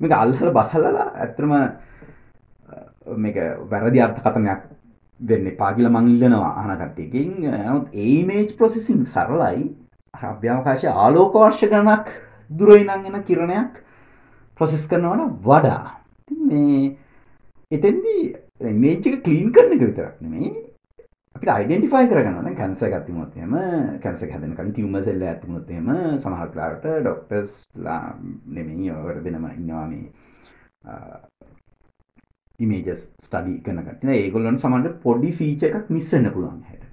[0.00, 1.52] මේක අල්ලලා බලලා ඇත්තටම
[3.16, 3.36] මේක
[3.70, 4.62] වැරදි අර්ථකථනයක්
[5.20, 7.30] දෙන්න එපා කියලා මං ඉල්ලනවා අහන කට්ටියකින්.
[7.60, 9.70] නමුත් ඒ ඉමේජ් ප්‍රොසෙසින් සරලයි.
[10.14, 12.06] අර අභ්‍යවකාශයේ ආලෝක වර්ෂ ගණනක්
[12.50, 13.72] දුර ඉඳන් එන කිරණයක්
[14.58, 15.82] ප්‍රොසෙස් කරනවට වඩා
[16.48, 16.82] මේ
[17.70, 18.22] එතෙන්දී
[18.66, 20.52] ඉමේජ් එක ක්ලීන් කරන එක විතරක් නෙමෙයි
[21.36, 23.54] අපිට අයිඩෙන්ටිෆයි කරගන්න දැන් කැන්සර් එකක් තිබුණොත් එහෙම
[24.00, 25.88] කැන්සර් එක හැදෙන කලින් ටියුමර් සෙල් එකක් තිබුණොත් එහෙම
[26.18, 28.00] සමහර වෙලාවට ડોක්ටර්ස්ලා
[28.58, 30.04] නෙමෙයි ඔයාලට දෙනම ඉන්නවා මේ
[32.58, 34.18] ඉමේජස් ස්ටඩි කරන කට්ටිය.
[34.18, 36.84] ඒගොල්ලන්ට සමහරට පොඩි ෆීචර් එකක් මිස් වෙන්න පුළුවන් හැට.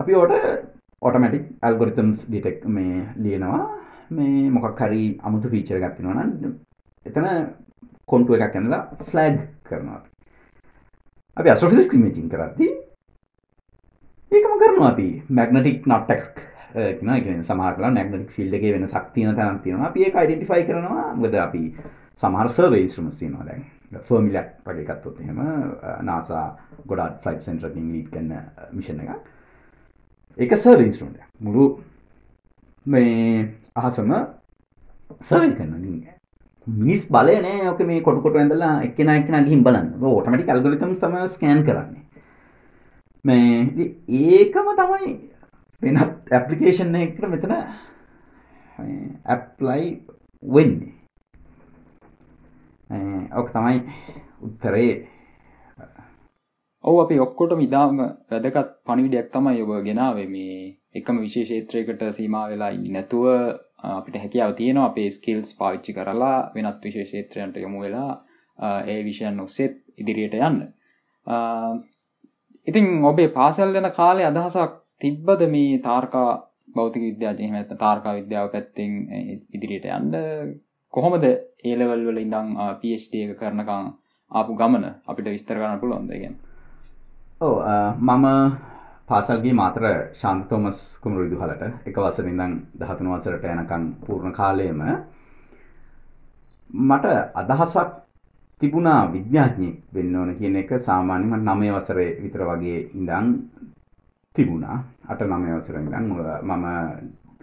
[0.00, 0.34] අපි ඔකට
[1.02, 3.62] ඔටෝමැටික් ඇල්ගොරිතම්ස් ඩිටෙක්ට් මේ ලියනවා
[4.10, 6.54] මේ මොකක් හරි අමුතු ෆීචර් එකක් තියෙනවා නම්
[7.06, 7.26] එතන
[8.10, 9.38] කොන්ටු එකක් යනලා ෆ්ලැග්
[9.68, 10.00] කරනවා.
[11.36, 12.72] අපි ඇස්ට්‍රොෆිසික්ස් ඉමේජින් කරද්දී
[14.32, 15.08] ඒකම කරනවා අපි.
[15.28, 16.34] මැග්නටික් නට් එකක්
[17.02, 19.88] න සමහරලා මැගනටික් ෆිල්ඩ එක වෙන සක්තියන තැන තියෙනවා.
[19.90, 21.14] අපි ඒක අයිඩෙන්ටිෆයි කරනවා.
[21.22, 21.64] ගද අපි
[22.22, 23.64] සමහර සර්වේ ඉස්ට්‍රමස් තියෙනවා දැන්.
[24.08, 25.38] ෆර්මිලක් වගේ එකත්තොත් එහෙම
[26.08, 26.46] නාසා
[26.90, 28.32] ගොඩත් ෆ්ලයි් සෙන්ටරකින් ලීඩ් කරන
[28.72, 29.22] මිෂණ එකක්.
[30.38, 31.64] ඒක සර්ව ඉන්ස්ට්‍රමට මුළු
[32.86, 34.12] මේ අහසම
[35.20, 35.72] සර්වයි කරන
[36.66, 39.88] මිනිස් බලය නෑ ඕක මේ කොටකොට ඇඳලා එක්කෙන එක්න ගිහිම් බලන්න.
[40.02, 42.02] ඕටමටි කල්ගලිතම් සම ස්කෑන් කරන්නේ.
[43.24, 43.50] මේ
[44.08, 45.12] ඒකම තමයි
[45.82, 47.54] වෙනත් ඇපලිකේෂන් එකට මෙතන
[49.34, 49.84] ඇප්ලයි
[50.42, 50.94] වෙන්නේ.
[53.36, 53.78] ඕක තමයි
[54.48, 54.94] උත්තරේ.
[56.84, 60.58] ඔව අපි ඔක්කොට මිදාම වැදකත් පණිවිඩයක් තමයි ඔබ ගෙනාවේ මේ
[60.94, 62.92] එකම විශේෂේත්‍රයකට සීමා වෙලා ඉන්න.
[62.92, 63.24] නැතුව
[63.82, 68.10] අපිට හැකියාව තියෙනවා අපේ ස්කිල්ස් පාවිච්චි කරලා වෙනත් විශේෂේත්‍රයන්ට යොමු වෙලා
[68.86, 70.58] ඒ විෂයන් ඔස්සෙත් ඉදිරියට යන්න.
[72.66, 76.28] ඉතින් ඔබේ පාසල් යන කාලේ අදහසක් තිබ්බද මේ තාර්කා
[76.74, 78.96] භෞතික විද්‍යාව එහෙම නැත්නම් තාර්කා විද්‍යාව පැත්තෙන්
[79.52, 80.56] ඉදිරියට යන්න?
[80.92, 83.92] කොහොමද ඒ ලෙවල් වල ඉඳන් PhD එක කරනකම්
[84.30, 86.46] ආපු ගමන අපිට විස්තර කරන්න පුළුවන්ද කියන්නේ
[87.40, 87.54] ඔව්
[88.00, 88.26] මම
[89.08, 94.82] පාසල්ගේ මාතර ශාන්ත තෝමස් කුමරු විදුහලට එක වසර ඉඳන් 13 වසරට යනකම් පූර්ණ කාලයේම
[96.70, 97.92] මට අදහසක්
[98.60, 103.28] තිබුණා විද්‍යාඥයෙක් වෙන්න ඕන කියන එක සාමාන්‍යයෙන් මම 9 වසරේ විතර වගේ ඉඳන්
[104.34, 104.78] තිබුණා.
[105.06, 106.06] 8 9 වසරේ ඉඳන්
[106.44, 106.66] මම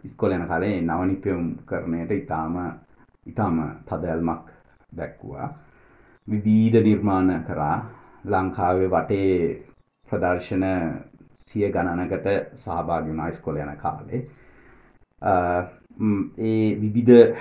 [0.04, 2.56] ඉස්කෝලේ යන කාලේ නව නිපැයුම් කරණයට ඊටාම
[3.26, 4.48] ඊටාම තදැල්මක්
[4.92, 5.48] දැක්වුවා.
[6.28, 7.78] විවිධ නිර්මාණ කරා
[8.26, 9.32] ලංකාවේ වටේ
[10.08, 10.66] ප්‍රදර්ශන
[11.34, 12.28] සිය ගණනකට
[12.64, 14.22] සහභාගි වුණා ඉස්කෝලේ යන කාලේ.
[16.38, 17.38] ඒ විවිධ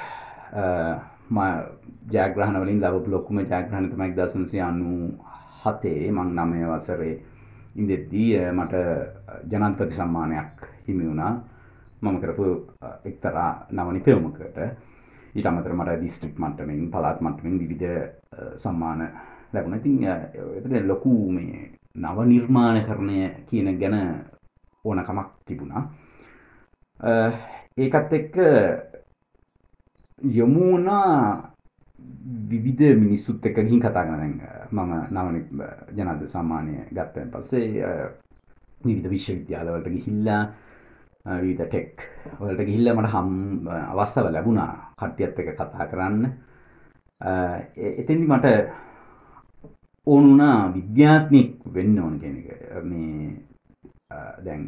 [2.12, 7.14] ජයග්‍රහණ වලින් ලැබපු ලොකුම ජයග්‍රහණ තමයි 1997 මං 9 වසරේ
[7.76, 8.74] ඉඳෙද්දී මට
[9.50, 10.56] ජනාධිපති සම්මානයක්
[10.88, 11.34] හිමි වුණා.
[12.02, 12.44] මම කරපු
[13.04, 14.58] එක්තරා නව නිපැයුමකට.
[15.34, 17.88] ඊට අමතරව මට දිස්ත්‍රික් මට්ටමින් පළාත් මට්ටමින් විවිධ
[18.64, 19.00] සම්මාන
[19.52, 19.78] ලැබුණා.
[19.78, 20.04] ඉතින්
[20.58, 23.96] එතන ලොකු මේ නව නිර්මාණකරණය කියන ගැන
[24.84, 25.82] ඕනකමක් තිබුණා.
[27.76, 28.36] ඒකත් එක්ක
[30.22, 31.52] යොමු වුණා
[32.50, 34.34] විවිධ මිනිස්සුත් එක්ක ගිහින් කතා කරන දැන්
[34.72, 35.36] මම නවන
[35.96, 37.84] ජනාධිපති සම්මානය ගත්තන් පස්සේ
[38.84, 40.42] විවිධ විශ්වවිද්‍යාලවලට ගිහිල්ලා
[41.42, 42.06] විවිධ ටෙක්
[42.40, 46.24] වලට ගිහිල්ලා මට හම් අවස්ථාව ලැබුණා කට්ටියත් එක්ක කතා කරන්න.
[48.00, 48.46] එතෙන්දි මට
[50.06, 53.36] ඕනුනා විද්‍යාත්මයෙක් වෙන්න ඕන කෙන එක මේ
[54.44, 54.62] දැන්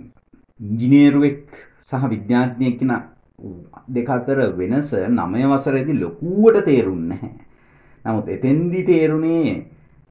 [0.60, 1.42] ඉංජිනේරුවෙක්
[1.80, 2.92] සහ විද්‍යාත්මයෙක් කෙන
[3.88, 7.32] දෙක අතර වෙනස නමය වසරේදී ලොකුවට තේරුන්නේ නැහැ.
[8.04, 9.66] නමුත් එතෙන්දි තේරුණේ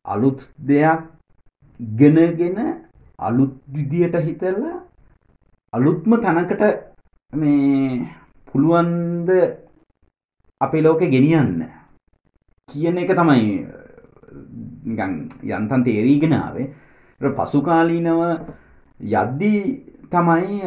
[0.06, 1.02] අලුත් දෙයක්
[1.80, 2.58] ඉගෙනගෙන
[3.20, 4.78] අලුත් විදියට හිතලා
[5.74, 6.64] අලුත්ම තැනකට
[7.34, 8.08] මේ
[8.48, 9.30] පුළුවන්ද
[10.62, 11.64] අපේ ලෝකෙ ගෙනියන්න
[12.70, 13.66] කියන එක තමයි
[14.84, 16.67] නිකන් යන්තම් තේරීගෙන ආවේ.
[17.22, 18.22] පසුකාලීනව
[19.00, 19.62] යද්දී
[20.10, 20.62] තමයි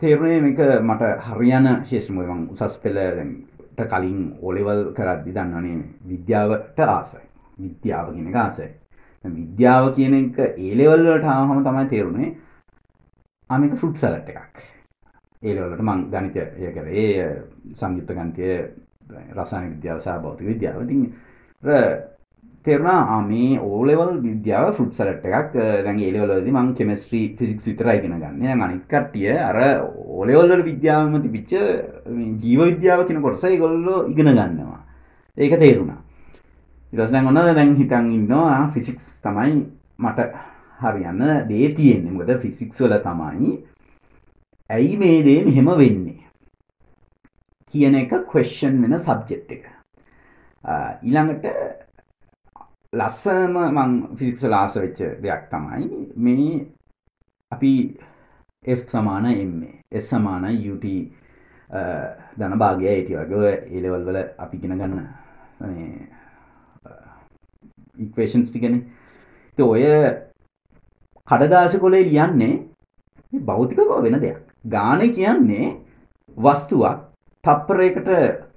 [0.00, 5.78] තේරුණේ මේක මට හරියන ශේෂ්ත්‍ර මොකද මම උසස් පෙළට කලින් ඕලෙවල් කරද්දි දන්නවනේ
[6.08, 7.24] විද්‍යාවට ආසයි.
[7.58, 8.70] විද්‍යාව කියන එක ආසයි.
[9.24, 12.30] විද්‍යාව කියන එක ඒ ලෙවල් වලට ආවම තමයි තේරුනේ
[13.50, 14.56] ආ මේක ෆෘට් සලාඩ් එකක්.
[15.42, 17.28] ඒ ලෙවල් වලට මම ගණිතය කරේ
[17.74, 18.48] සංයුක්ත ගණිතය
[19.32, 20.82] රසායන විද්‍යාව සහ භෞතික විද්‍යාව.
[22.64, 25.52] ඉතින් තේරුණා මේ ඕලෙවල් විද්‍යාව ෆෘට් සලට් එකක්
[25.84, 28.40] දැන් ඒ ලෙවල් වලදී මම කෙමිස්ට්‍රි ෆිසික්ස් විතරයි ඉගෙන ගන්න.
[28.40, 31.52] දැන් අනිත් කට්ටිය අර ඕලෙවල් වල විද්‍යාවම තිබිච්ච
[32.42, 34.80] ජීව විද්‍යාව කියන කොටස ඒගොල්ලෝ ඉගෙන ගන්නවා.
[35.36, 36.00] ඒක තේරුණා.
[36.92, 39.52] ඊට පස්සේ දැන් ඔන්න දැන් හිතන් ඉන්නවා ෆිසික්ස් තමයි
[39.98, 40.28] මට
[40.80, 42.12] හරියන්න දේ තියෙන්නේ.
[42.12, 43.54] මොකද ෆිසික්ස් වල තමයි
[44.70, 46.20] ඇයි මේ දේ මෙහෙම වෙන්නේ
[47.74, 49.64] කියන එක ක්වෙස්චන් වෙන සබ්ජෙක්ට් එක.
[51.04, 51.44] ඊළඟට
[52.98, 55.84] ලස්සනම මං ෆිසික්ස් වල ආස වෙච්ච දෙයක් තමයි
[56.26, 56.50] මේ
[57.52, 57.72] අපි
[58.64, 60.84] F සමාන MA S සමාන UT
[62.38, 64.94] ධන භාගය හිටිය වගේ ඒ ලෙවල් වල අපි ඉගෙන ගන්න
[65.60, 65.88] මේ
[68.04, 68.82] ඉක්වේෂන්ස් ටිකනේ.
[69.52, 69.84] ඉතින් ඔය
[71.28, 72.54] කඩදාසි කොලේ ලියන්නේ
[73.48, 74.38] භෞතිකව වෙන දෙයක්.
[74.74, 75.66] ගානේ කියන්නේ
[76.36, 76.98] වස්තුවක්
[77.44, 78.08] තප්පරයකට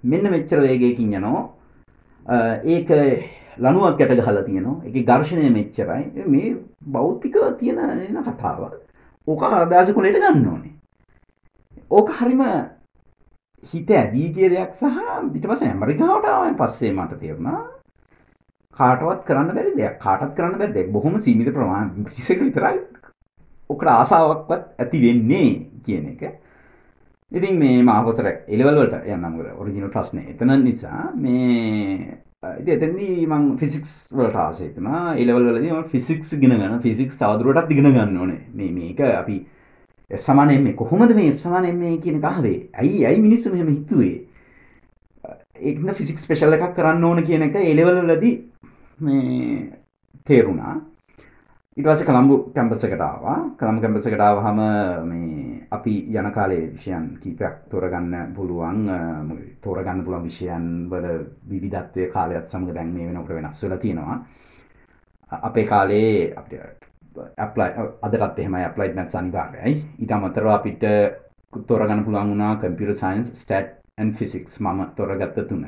[0.03, 1.43] මෙන්න මෙච්චර වේගයකින් යනවා.
[2.73, 2.89] ඒක
[3.59, 4.81] ලනුවක් යට ගහලා තියෙනවා.
[4.85, 6.25] ඒකේ ඝර්ෂණය මෙච්චරයි.
[6.27, 6.55] මේ
[6.87, 8.61] භෞතිකව තියෙන එන කතාව.
[9.27, 10.73] ඕක හදාසි කොලේට ගන්න ඕනේ.
[11.91, 12.43] ඕක හරිම
[13.63, 14.85] හිත ඇදී ගිය දෙයක් සහ
[15.35, 17.61] ඊට පස්සේ ඇමරිකාවට ආවම පස්සේ මට තේරුණා
[18.77, 19.95] කාටවත් කරන්න බැරි දෙයක්.
[19.99, 20.91] කාටවත් කරන්න බැරි දෙයක්.
[20.91, 22.77] බොහොම සීමිත ප්‍රමාණයක් පිරිසක විතරයි
[23.69, 25.49] ඔකට ආසාවක්වත් ඇති වෙන්නේ
[25.85, 26.21] කියන එක.
[27.31, 33.45] ඉතින් මේ මාහොසර එලෙවල් වලට යන්නම් මොකද ඔරිජිනල් ප්‍රශ්නේ එතන නිසා මේ ඉතින් එතනදී මම
[33.57, 35.15] ෆිසික්ස් වලට ආසයි හිතුණා.
[35.17, 38.41] ඒ ලෙවල් වලදී මම ෆිසික්ස් ඉගෙන ගන්න ෆිසික්ස් තවදුරටත් ඉගෙන ගන්න ඕනේ.
[38.57, 39.37] මේ මේක අපි
[40.11, 42.59] F සමාන m කොහොමද මේ F සමාන m කියන එක ආවේ?
[42.81, 44.17] ඇයි ඇයි මිනිස්සු මෙහෙම හිතුවේ?
[45.67, 48.35] ඒකන ෆිසික්ස් ස්පෙෂල් එකක් කරන්න ඕන කියන එක ඒ ලෙවල් වලදී
[49.07, 49.71] මේ
[50.29, 50.75] තේරුණා.
[51.77, 53.37] ඊට පස්සේ කොළඹ කැම්පස් එකට ආවා.
[53.59, 54.61] කොළඹ කැම්පස් එකට ආවහම
[55.09, 58.81] මේ අපි යන කාලේ විෂයන් කීපයක් තෝරගන්න පුළුවන්
[59.61, 61.07] තෝරගන්න පුළුවන් විෂයන් වල
[61.49, 64.17] විවිධත්වය කාලයත් සමඟ දැන් මේ වෙනකොට වෙනස් වෙලා තියෙනවා.
[65.31, 66.85] අපේ කාලේ අපිට
[67.37, 67.69] ඇප්ලයි
[68.01, 69.73] අදටත් එහෙමයි ඇප්ලයිඩ් මැත්ස් අනිවාර්යයි.
[69.99, 70.83] ඊට අමතරව අපිට
[71.67, 75.65] තෝරගන්න පුළුවන් වුණා computer science, stat and physics මම තෝරගත්ත තුන.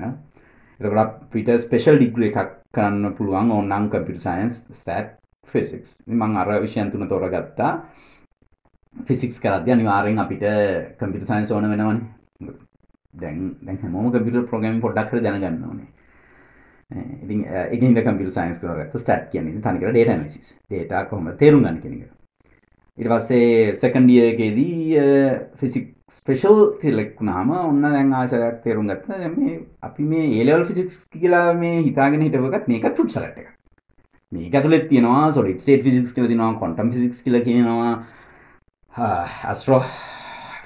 [0.79, 6.03] එතකොට අපිට ස්පෙෂල් ඩිග්‍රී එකක් කරන්න පුළුවන් ඕනනම් කම්පියුටර් සයන්ස්, ස්ටැට්, ෆිසික්ස්.
[6.07, 7.73] මම අර විෂයන් තුන තෝරගත්තා.
[9.07, 10.43] ෆිසික්ස් කරද්දී අනිවාර්යෙන් අපිට
[10.99, 12.53] කම්පියුටර් සයන්ස් ඕන වෙනවනේ.
[13.13, 15.87] දැන් දැන් හැමෝම කම්පියුටර් ප්‍රෝග්‍රෑමින් පොඩ්ඩක් හරි දැනගන්න ඕනේ.
[17.23, 20.55] ඉතින් ඒකින් කම්පියුටර් සයන්ස් කරගත්ත ස්ටැට් කියන්නේ තනිකර ඩේටා ඇනලිසිස්.
[20.69, 22.11] ඩේටා කොහොමද තේරුම් ගන්න කියන එක.
[22.97, 25.03] ඉට පස්සේ සැකන්ඩියකේදී
[25.59, 31.77] ෆිසික් ස්පේෂල් තිලෙක්ුණාම ඔන්න දැන් ආසයක් තේරුම් ගත්ත මේ අපි මේ ඒලවල් ෆිසික්ස් කියලා මේ
[31.87, 33.49] හිතාගෙන හිටවකත් මේකත් ෆුට් සලට එක
[34.31, 37.93] මේ ඇතුලෙත් තියෙනවා සොඩි ස්ටේට ෆිසික්ස් කියල තිනවා කොටම් ෆිසික්ස් කියල කියනවා
[38.93, 39.83] ඇස්ට්‍රෝ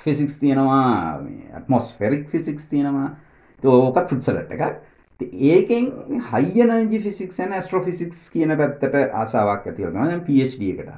[0.03, 1.19] ෆිසික්ස් තියෙනවා
[1.53, 3.15] ඇත්මොස්ෆෙරික් ෆිසික්ස් තියෙනවා.
[3.63, 4.81] ඕකත් ෆුට්සලට එකක්.
[5.19, 5.91] ඒකෙන්
[6.31, 10.39] හයිනජි ෆිසික්ස් න ස්ට්‍රෝ ෆිසික්ස් කියන පැත්තට ආසාාවක් ඇතිවන පD
[10.71, 10.89] එකට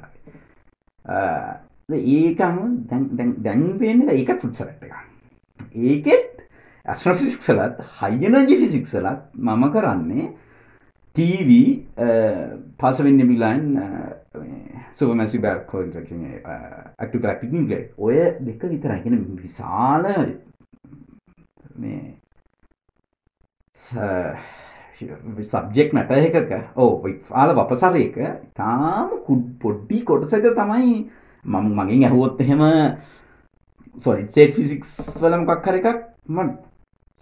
[1.88, 2.56] ඒකම
[3.44, 4.94] දැන්පේන ඒකත් ෆුට්සලට එක
[5.84, 6.42] ඒකෙත්
[6.86, 10.26] ඇස්ට්‍රෆිසික්සලත් හයිනජි ෆිසික්සලත් මම කරන්නේ
[11.16, 11.50] TV
[12.80, 13.64] පසවෙන්න බිලයින්
[14.94, 20.04] සුවමැසි බැක් ඇක්ටු කලක්ටික් නිගල ඔය දෙක විතරයිගෙන විශාල
[21.76, 22.16] මේ
[25.44, 26.52] සබ්ජෙක් නැට එකක.
[26.76, 26.92] ඕ
[27.30, 28.16] ආල වපසරයක
[28.54, 30.94] තාම කුඩ් පොඩ්ඩි කොටසක තමයි
[31.44, 32.62] මම මගින් ඇහුවොත් එහෙම
[33.96, 36.56] සොරිට සේට් ෆිසික්ස් වල මොකක් කර එකක් ම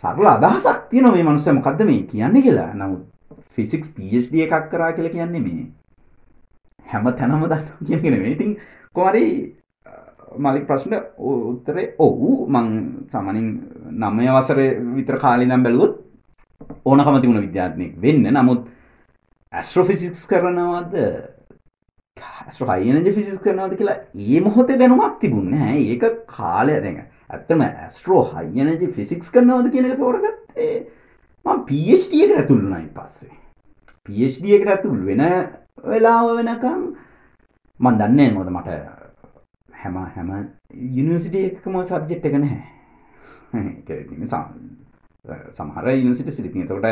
[0.05, 2.71] සරල අදහසක් තියන මේ මනුස්සය මොකක්ද මේ කියන්නේ කියලා.
[2.75, 3.14] නමුත්
[3.57, 5.67] ෆිසික්ස් පD එකක් කරා කියලා කියන්නේ මේ.
[6.87, 8.57] හැම තැනම දන්න කියන මේ ඉතින්
[8.93, 9.25] කොමරි
[10.39, 12.47] මලික් ප්‍රශ්න උත්තරේ ඔවු.
[12.49, 12.67] මං
[13.13, 13.49] සමනින්
[14.03, 14.61] නමය වසර
[14.97, 16.01] විතර කාලිදම් බැලුවොත්
[16.85, 18.27] ඕනකම තිබුණ විද්‍යාත්මයෙක් වෙන්න.
[18.33, 18.67] නමුත්
[19.53, 20.95] ඇස්ට්‍රෝෆිසික්ස් කරනවද?
[22.61, 29.31] හයිනජ ෆිසිස් කරනවද කියලා ඒ මොහොතේ දැනුමක් තිබුන්න ඒක කාලය දැඟ ඇත්තම ඇස්ට්‍රෝ හයිනජ ෆිසික්ස්
[29.31, 30.75] කරනවද කියනක තෝරගත්තේ
[31.47, 33.44] ම පD එකට ඇතුළුනයි පස්සේ.
[34.09, 35.23] පD එකට ඇතුල් වෙන
[35.91, 36.81] වෙලාව වෙනකම්
[37.81, 38.69] මන් දන්නේ මොද මට
[39.83, 40.31] හැම හැම
[40.97, 42.63] යුනිසිට එකම සබ්ජෙට් එක නැහැ.
[45.59, 46.87] සමහර යුනිසිට සිරිපිය තොට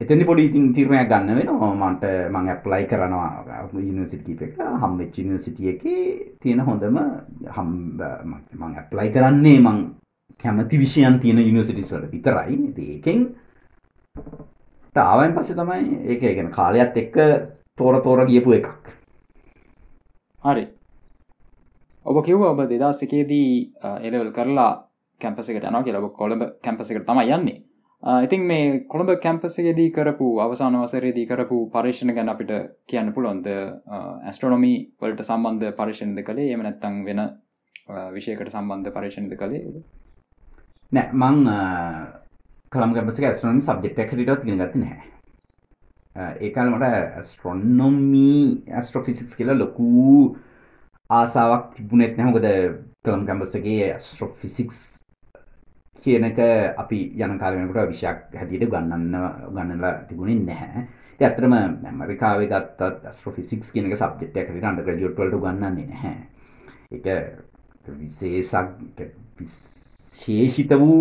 [0.00, 1.70] එතනි පොඩි ඉතින් තීරණයක් ගන්න වෙනවා.
[1.74, 4.56] මන්ට මං ඇප්ලයි කරනවා යුනිසිටි එක.
[4.82, 5.82] හම්වෙච් යුනිසිටිය එක
[6.42, 6.96] තියෙන හොඳම
[7.56, 7.70] හම්
[8.60, 9.78] මං ඇප්ලයි කරන්නේ මං
[10.42, 12.56] කැමති විෂයන් තියෙන යුනිසිටිස් වලට විතරයි.
[12.94, 13.20] ඒකෙන්
[15.04, 17.16] ආවෙන් පස්සේ තමයි ඒක ගැන කාලයත් එක්ක
[17.76, 18.68] තෝර තෝර ගියපු එකක්.
[20.42, 20.64] හරි.
[22.06, 23.48] ඔබ කිව්ව ඔබ දෙදස් එකේදී
[24.08, 24.72] එලවල් කරලා
[25.20, 26.10] කැම්පස එක යනවා කියලා.
[26.20, 27.58] කොළඹ කැම්පස එකට තමයි යන්නේ.
[28.24, 32.52] ඉතින් මේ කොළඹ කැම්පසගේදී කරපු අවසාන වසරේදී කරපු පර්ේෂණ ගැන අපිට
[32.86, 36.52] කියන්න පුළොන්ද ඇස්ට්‍රොනොමි වලට සම්බන්ධ පර්ේෂණද කළේ?
[36.52, 37.20] එම නැත්තං වෙන
[38.14, 39.82] විෂයකට සම්බන්ධ පර්ේෂණද කළේ?
[40.92, 41.38] නෑ මං
[42.72, 45.08] කළම් කැපස ඇස්ට්‍රොනි සබ්ජෙක්් එකටත් ගෙන ගති නැහැ.
[46.40, 50.36] ඒකල් මට ඇස්ට්‍රොන්නොමී ඇස්ට්‍රොෆිසික්ස් කියලා ලොකූ
[51.10, 52.46] ආසාාවක් තිබුණෙත් නැහොකද
[53.04, 54.78] කළම් කැම්පසගේ ඇස්ට්‍රොෆිසික්ස්
[56.04, 56.40] කියනක
[56.76, 59.14] අපි යන කාලමකට විෂයක් හැටියට ගන්නන්න
[59.50, 60.86] ගන්නලා තිබුණින් නැහැ.
[61.20, 66.16] ඇතරම ඇමරිකාව ගත්තත් ස්ට්‍රෆිසික්ස් කියනක සබ්ජෙට් එකට අන්ඩ ග්‍රජුවට්වලට ගන්නන්නේ නැහැ.
[66.90, 67.06] එක
[67.94, 68.76] විශේසක්
[69.38, 71.00] විශේෂිත වූ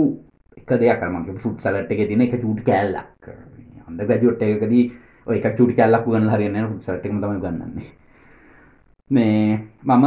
[0.67, 3.29] එක දෙයක් කරමක ෆුට් සලට් එක තින එක චූටි කෑල්ලක්.
[3.87, 4.85] අන්ද ග්‍රජුවට් එකකදී
[5.27, 7.91] ඔය එක චූටි කැල්ලක් ගන්න හරින්න ෆුට් සට්ම තම ගන්නන්නේ
[9.09, 10.05] මේ මම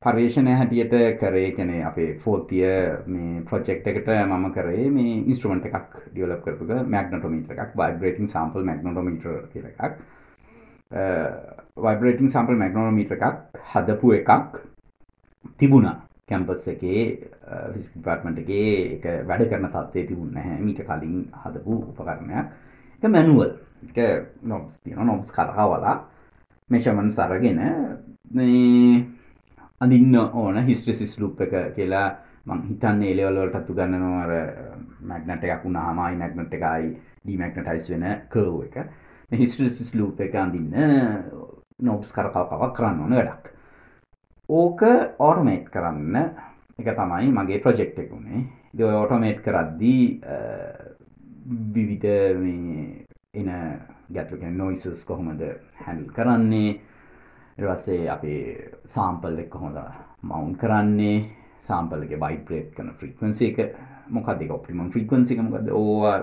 [0.00, 2.64] පර්යේෂණය හැටියට කරේ කැනෙ අපේ ෆෝතිය
[3.06, 9.26] මේ ප්‍රොජෙක්් එකට මම කරේ මේ ඉස්ට්‍රමට එකක් ඩියලප් කරපුක මැගනටොමීට එකක් වයිබරේටින් සම්පල් මැගනොටොමීට
[9.52, 10.00] කියල එකක්.
[11.76, 14.62] වයිබරේටින් සම්පල් මැගනොමීට එකක් හදපු එකක්
[15.58, 15.98] තිබුණා.
[16.30, 17.02] කැම්පස් එකේ
[17.74, 22.46] ෆිස් පාර්ට්මටගේ එක වැඩ කරන තත්වේ තිබුණ හැ මීට කලින් හදපු උපකරණයක්.
[22.96, 23.52] එක මැනුවල්
[23.88, 23.98] එක
[24.52, 25.96] නොබස් තියන නොබ්ස් කරහවලා
[26.70, 27.60] මෙෂමන් සරගෙන
[29.80, 32.08] අඳන්න ඕන හිස්ට්‍රසිස් ලුප් එක කියලා
[32.46, 34.32] මං හිතන්න ඒලවල්වලටත්තු ගන්නනවර
[35.08, 36.90] මැගනට එකක් වුණාමයි මැගනට එකයි
[37.24, 38.76] ඩීමැක්නටයිස් වෙන කර්ව එක.
[39.40, 40.76] හිස්ට්‍රසිස් ලූප එක අඳන්න
[41.88, 43.50] නොබ්ස් කරකාවක් කරන්න ඕන වැඩක්.
[44.50, 44.80] ඕක
[45.18, 46.16] ඕටමේට් කරන්න
[46.78, 50.04] එක තමයි මගේ ප්‍රොජෙක්් එකුණේ ද ඕටෝමේට් කරද්දී
[51.74, 52.06] විවිධ
[53.34, 53.50] එන
[54.10, 55.42] ගැටලුගෙන නොයිසස් කොහොමද
[55.84, 56.78] හැඩල් කරන්නේ?
[57.58, 59.78] ඉරවස්සේ අපේ සාම්පල් එක් හොඳ
[60.22, 61.18] මවුන් කරන්නේ?
[61.60, 63.58] සාම්පලගේ බයිප්‍රේට් කන ෆ්‍රික්වන්සි එක
[64.08, 66.16] මොකද ඔපිමන් ෆ්‍රික්වන්සික මොකද ඕවා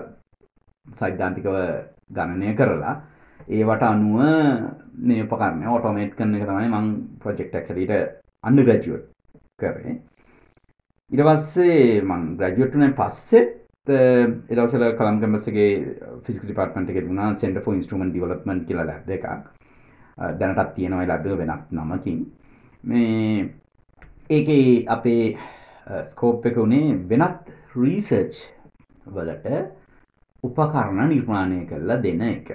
[0.86, 1.48] සයිද්ධාන්තිකව
[2.10, 2.96] ගණනය කරලා
[3.48, 4.20] ඒවට අනුව
[5.08, 6.88] නේපකරන්න ඔටෝමේට් කරන එක තමයි මං
[7.22, 7.92] ප්‍රජෙක්්ට කරට
[8.44, 9.06] අන්න ග්‍රජුවට්
[9.58, 9.94] කරේ.
[11.10, 13.54] ඉරවස්සේ මං ග්‍රජුවට්න පස්සෙත්
[13.88, 15.68] එදවසල කළම්කමසගේ
[16.24, 19.26] ෆිස් ඩිපර්ටමට එක වුණා සෙන්ට ෆෝ ඉන්ස්ට්‍රමන් ඩිවලප්මන් කියල ලැබ එකක්.
[20.40, 22.20] දැනටත් තියෙනවා ලැබව වෙනත් නමකින්.
[22.84, 23.48] මේ
[24.30, 24.48] ඒක
[24.88, 25.38] අපේ
[26.04, 28.42] ස්කෝප් එක වුණේ වෙනත් රීසර්ච්
[29.06, 29.46] වලට
[30.44, 32.50] උපකරණ නිර්මාණය කරලා දෙන එක.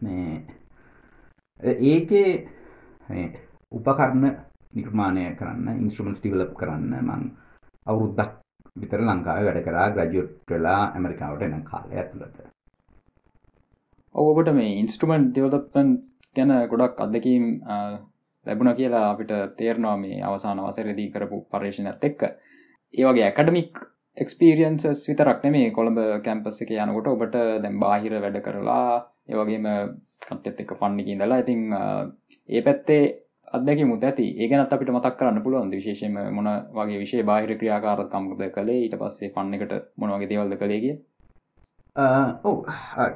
[0.00, 0.32] මේ
[1.84, 2.30] ඒකේ
[3.72, 4.24] උපකරණ
[4.72, 7.30] නිර්මාණය කරන්න ඉන්ස්ට්‍රමන්ස් ටිවලප් කරන්න මං
[7.86, 8.34] අවුරුද්දක්
[8.76, 12.36] විතර ලංකාව වැඩ කරා ග්‍රජුට් වෙලා ඇමරිකාවට එන කාලය ඇතුළත.
[14.14, 15.96] ඔබට මේ ඉන්ස්ට්‍රමන්ට් දෙවලපන්
[16.36, 17.46] ගැන ගොඩක් අදකීම්
[18.46, 22.22] ලැබුණ කියලා අපිට තේරනවා මේ අවසාන වසරදී කරපු පර්ේෂණත් එක්ක.
[22.94, 23.82] ඒවගේ ඇකඩමික්
[24.16, 28.88] එක්ස්පිරියන්සස් විතරක් නෙමේ කොළඹ කැම්පස් එක යනකොට ඔබට දැම් බාහිර වැඩ කරලා
[29.28, 29.66] ඒවගේම
[30.26, 31.62] කන්තෙත් එක ෆන්නකින් දලා ඉතිං
[32.48, 33.02] ඒ පැත්තේ
[33.52, 38.80] අදක මුත ඇති ඒගනත් අපිට මතක් කරන්න පුළුවන් විශේෂම මොන වගේ විශෂය බාහිර ක්‍රියාකාරකම්ද කළේ?
[38.84, 40.96] ඊට පස්සේ පන්න එකට මොනවගේ දේවල්ද කළේගේ
[42.44, 42.56] ඔව.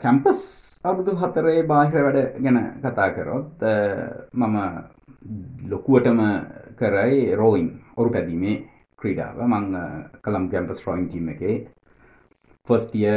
[0.03, 0.43] කැම්පස්
[0.85, 3.65] අවුරුදු හතරේ බාහිර වැඩ ගැන කතා කරොත්
[4.35, 4.57] මම
[5.71, 6.21] ලොකුවටම
[6.77, 8.57] කරයි රෝයින් ඔරු පැදීමේ
[8.99, 9.37] ක්‍රීඩාව.
[9.47, 9.67] මං
[10.23, 11.57] කළම් කැම්පස් රෝයින් ටීම් එකේ
[12.69, 13.11] ෆස්ටිය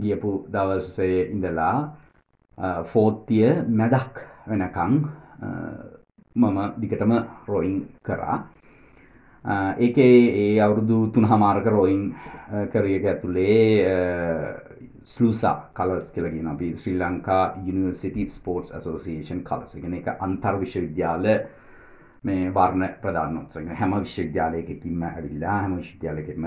[0.00, 1.76] ගියපු දවස්සේ ඉඳලා
[2.84, 4.98] ෆෝත්තිය මැදක් වෙනකං
[6.36, 7.12] මම දිගටම
[7.46, 8.36] රොයින් කරා
[9.78, 12.04] ඒකේ ඒ අවුරුදු තුන් හමාරක රෝයින්
[12.72, 13.82] කරයක ඇතුළේ
[15.04, 21.26] ස්ලූසා කලස් කියලගෙන අපි Sri Lanka university sports association කලසගෙන එක අන්තර් විශ්වවිද්‍යාල
[22.24, 26.46] මේ වර්ණ ප්‍රධාන උත්සග හැම විශ්වවිද්‍යාලයකින්ම ඇවිල්ලා හැම විශ්විද්‍යාලකෙම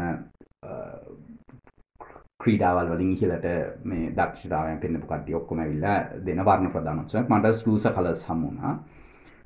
[2.40, 3.46] ක්‍රීඩාවල් වලින් ඉහලට
[3.84, 8.74] මේ දක්ෂතාවයන් පෙන්න්නපු කට්ටිය ඔක්කොම ඇවිල්ලා දෙන වර්ණ ප්‍රධානොත්සක් මට ස්ලූස කලස් හමුණා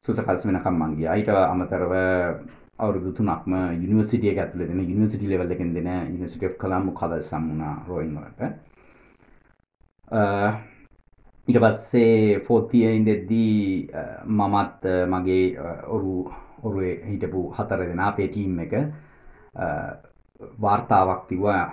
[0.06, 1.94] සුස කල්ස් වෙනකම් මංගේ අයිට අමතරව
[2.78, 8.42] අවුරුදු තුනක්ම යනිවසිටිය ඇතුල දෙන යනිසිටි ලෙවල්ල එකෙන් දෙන යනිසිට කලාම්මු කල සම්මුණා රෝයින්වලට
[11.48, 13.90] ඊට පස්සේ ෆෝතිය ඉඳෙද්දී
[14.28, 15.46] මමත් මගේ
[15.90, 16.14] ඔරු
[16.64, 18.78] ඔරුවේ හිටපු හතර දෙනා අපේ ටීම් එක
[20.62, 21.64] වාර්තාවක් තිවා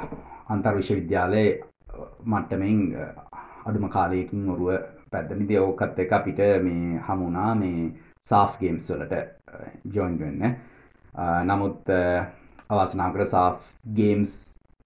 [0.46, 1.48] අන්තර් විශ්වවිද්‍යාලයේ
[2.24, 2.80] මට්ටමෙන්
[3.66, 4.72] අඩුම කාලයකින් ඔරුව
[5.10, 7.90] පැද්දනිද ඕකත් එක අපිට මේ හමුණා මේ
[8.22, 9.14] සාෆ් ගේම්ස් වලට
[9.92, 10.56] ජොයින් වෙන්න.
[11.44, 11.94] නමුත්
[12.70, 13.62] අවස්නාකට සාෆ්
[13.94, 14.34] ගේම්ස්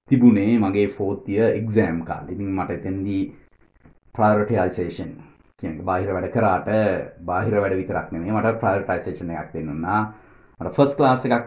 [0.09, 2.29] තිබුණේ මගේ ෆෝතිය එක්සෑම් කාල.
[2.29, 3.23] ඉතින් මට එතැන්දී
[4.15, 5.13] ප්‍රාරටයිසේෂන්
[5.59, 6.69] කිය බාහිර වැඩ කරාට
[7.23, 10.01] බාහිර වැඩ විතරක් නෙමේ මට ප්‍රයිර්ටයිසේෂන එකක් දෙන්නුන්නා
[10.61, 11.47] මට ෆස් ලාස එකක්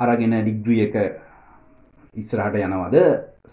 [0.00, 0.96] අරගෙන ඩිග්්‍රිය එක
[2.16, 2.96] ඉස්සරහට යනවද?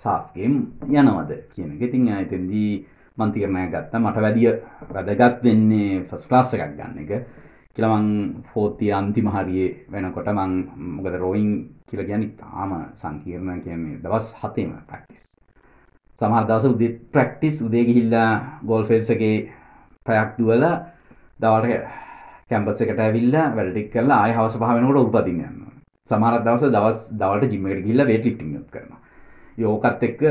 [0.04, 0.58] සාෆ්ගේම්
[0.90, 1.32] යනවද?
[1.54, 1.82] කියන එක.
[1.82, 2.72] ඉතින් අතන්දී
[3.18, 3.94] මන්තිරණය ගත්ත.
[4.00, 4.52] මට වැඩිය
[4.90, 7.26] වැදගත් වෙන්නේ ෆස් ලාස එකක් ගන්න එක.
[7.76, 8.10] කියලමං
[8.54, 10.52] ෆෝතිය අන්තිම හරියේ වෙනකොට මං
[10.98, 11.54] මොකද රෝයින්
[11.88, 15.24] කියල ගැනි තාම සංකීර්ණ කියන්නේ දවස් හතේම ප්‍රක්ටිස්
[16.22, 19.50] සමහර දවස උදේ ප්‍රැක්ටිස් උදේ ගිහිල්ලා ගෝල් ෆේස් එකේ
[20.06, 20.76] පැයක් දුවලා
[21.42, 21.82] දවල්ට
[22.50, 25.63] කැම්පස් එකට ඇවිල්ලා වැඩ ටික කරලා ආයෙ හවස පහ වෙනකොට උපදින්න
[26.04, 26.10] යනවා.
[26.10, 29.00] සමහර දවස් දවස් දවල්ට ජිම් එකට ගිහිල්ලා වේට් ලිෆ්ටිං එකක් කරනවා.
[29.58, 30.22] යෝකත් එක්ක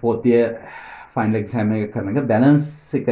[0.00, 0.40] ෆෝතිය
[1.14, 3.08] ෆයිනල් එක්සෑම් එක කරන එක බැලන්ස් එක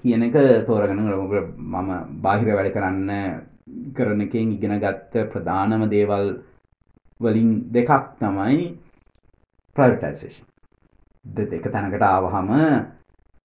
[0.00, 0.36] කියන එක
[0.66, 1.90] තෝරගෙන මම
[2.22, 3.10] බාහිර වැඩ කරන්න
[3.94, 6.32] කරන එකෙන් ඉගෙන ගත්ත ප්‍රධානම දේවල්
[7.20, 8.78] වලින් දෙකක් තමයි
[9.76, 10.46] ප්‍රයිවටයිසේෂන්
[11.24, 12.50] දෙක තැනකට ආවහම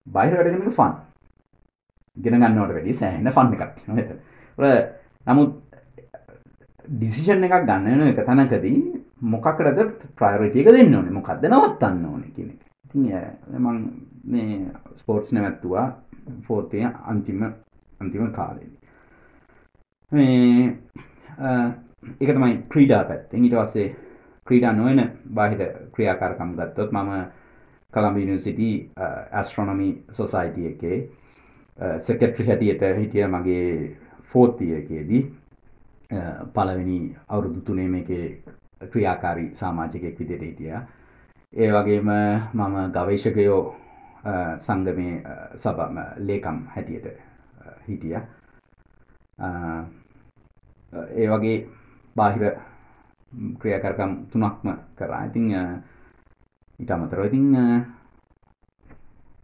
[0.07, 0.93] බයිර වැඩගෙන ෆන්
[2.17, 4.09] ගෙන ගන්නවට වැඩි සෑහන ෆන්න එකක් නොත
[5.25, 5.64] නමුත්
[6.89, 8.79] ඩිසිෂන් එකක් ගන්න එක තැනකදී.
[9.33, 9.79] මොකකටද
[10.19, 11.17] ප්‍රයිරටියක දෙන්න ඕනේ?
[11.17, 12.51] මොකක්ද නවත්තන්න ඕන කියන
[13.59, 13.77] මං
[14.25, 14.59] මේ
[14.95, 15.87] ස්පෝර්ට්ස් නැවැත්තුවා
[16.47, 17.43] ෆෝර්තය අන්තිම
[18.01, 18.79] අන්තිම කාලෙදී
[20.11, 20.77] මේ
[22.21, 23.45] එක තමයි ක්‍රීඩා පැත්තෙන්.
[23.45, 23.87] ඊට වස්සේ
[24.47, 25.01] ක්‍රීඩා නොවන
[25.33, 25.61] බාහිර
[25.93, 27.11] ක්‍රියාකාරකම් ගත්තොත් මම
[27.93, 28.69] කළම්බ යනිසිටි
[29.31, 30.97] ඇස්ට්‍රොනොමි සොසයිටිය එකේ
[31.99, 33.97] සෙකට්‍රි හැටියට හිටිය මගේ
[34.33, 35.23] ෆෝතියකේදී
[36.53, 38.25] පලවෙනි අවුරුදු තුනේ මේකේ
[38.91, 40.73] ක්‍රියාකාරී සාමාජිකයෙක් විදියට හිටිය.
[41.53, 42.09] ඒ වගේම
[42.53, 43.61] මම ගවේශකයෝ
[44.65, 45.07] සංගමය
[45.55, 45.97] සබම
[46.27, 47.07] ලේකම් හැටියට
[47.87, 48.15] හිටිය.
[51.19, 51.57] ඒ වගේ
[52.15, 52.43] බාහිර
[53.59, 55.25] ක්‍රියාකරකම් තුනක්ම කරා.
[55.25, 55.47] ඉතිං
[56.79, 57.47] ඉට අමතරව ඉතිං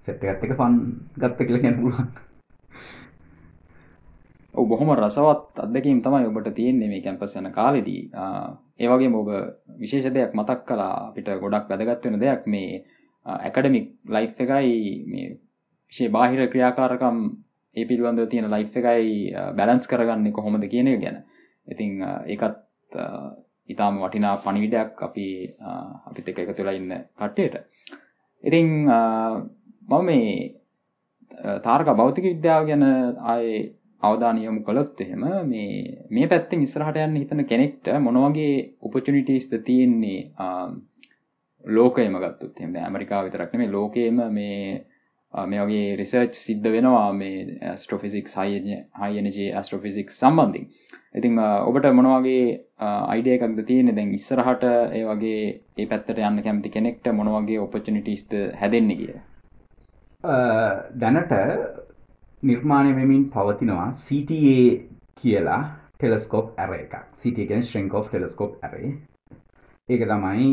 [0.06, 0.76] සෙට්ටගත් එක ෆන්
[1.22, 2.08] ගත්ත කියල ගැන පුළුවන්.
[2.08, 2.31] ඔ
[4.54, 8.12] බොහොම රසවත් අදකින් තමයි ඔබට තියෙන්නේ මේ කැම්පස් යන කාලෙදී.
[8.80, 9.30] ඒවගේ ඔබ
[9.80, 12.84] විශේෂ දෙයක් මතක් කලා අපිට ගොඩක් වැදගත්වෙන දෙයක් මේ
[13.26, 15.40] ඇකඩමික් ලයි් එකයි මේ
[15.94, 17.18] විශේ බාහිර ක්‍රියාකාරකම්
[17.76, 21.24] ඒ පිළිබඳව තියෙන ලයි් එකයි බැලන්ස් කරගන්න කොහොමද කියන එක ගැන.
[21.68, 22.60] ඉතිං ඒකත්
[23.70, 25.28] ඉතාම වටිනා පණිවිඩයක් අපි
[26.08, 27.56] අපිත් එක එක තුළ ඉන්න කට්ටයට.
[28.44, 28.68] ඉතිං
[29.88, 30.56] මම මේ
[31.64, 32.84] තාර්ක භෞතික විද්‍යාව ගැන
[34.02, 40.20] අය අවධානයමු කළොත් එහෙම මේ මේ පැත්තිෙන් ඉස්රහට යන්න හිතන කෙනෙක්ට මොනවගේ උපචනිටස්ද තියෙන්නේ
[41.66, 44.86] ලෝකයම ගත්තුත් එම ඇමරිකා විතරක්න මේ ලෝකයම මේ
[45.34, 50.66] මේ වගේ රිසර්ච් සිද්ධ වෙනවා මේ ස්ට්‍රොෆිසික් හයනජ ස්ට්‍රොෆිසික් සම්බන්ධින්
[51.16, 52.44] ඉතිං ඔබට මොනවගේ
[52.80, 55.44] අයිඩිය එකක්ද තියෙන දැන් ඉස්සරහට ඒ වගේ
[55.78, 59.14] ඒ පැත්තට යන්න කැමති කෙනෙක්ට මොනවගේ ඔපචනිටිස්ට හැදෙන්නේ කිය
[60.98, 61.38] දැනට
[62.44, 64.60] නිර්මාණය වෙමින් පවතිනවා CTA
[65.16, 65.64] කියලා
[65.98, 66.94] ටෙලස්කෝප් ඇර එකක්.
[67.14, 68.92] සිටගෙන් ශ්‍රංකෝ් ටෙලස්කෝප් ඇරේ
[69.90, 70.48] ඒක තමයි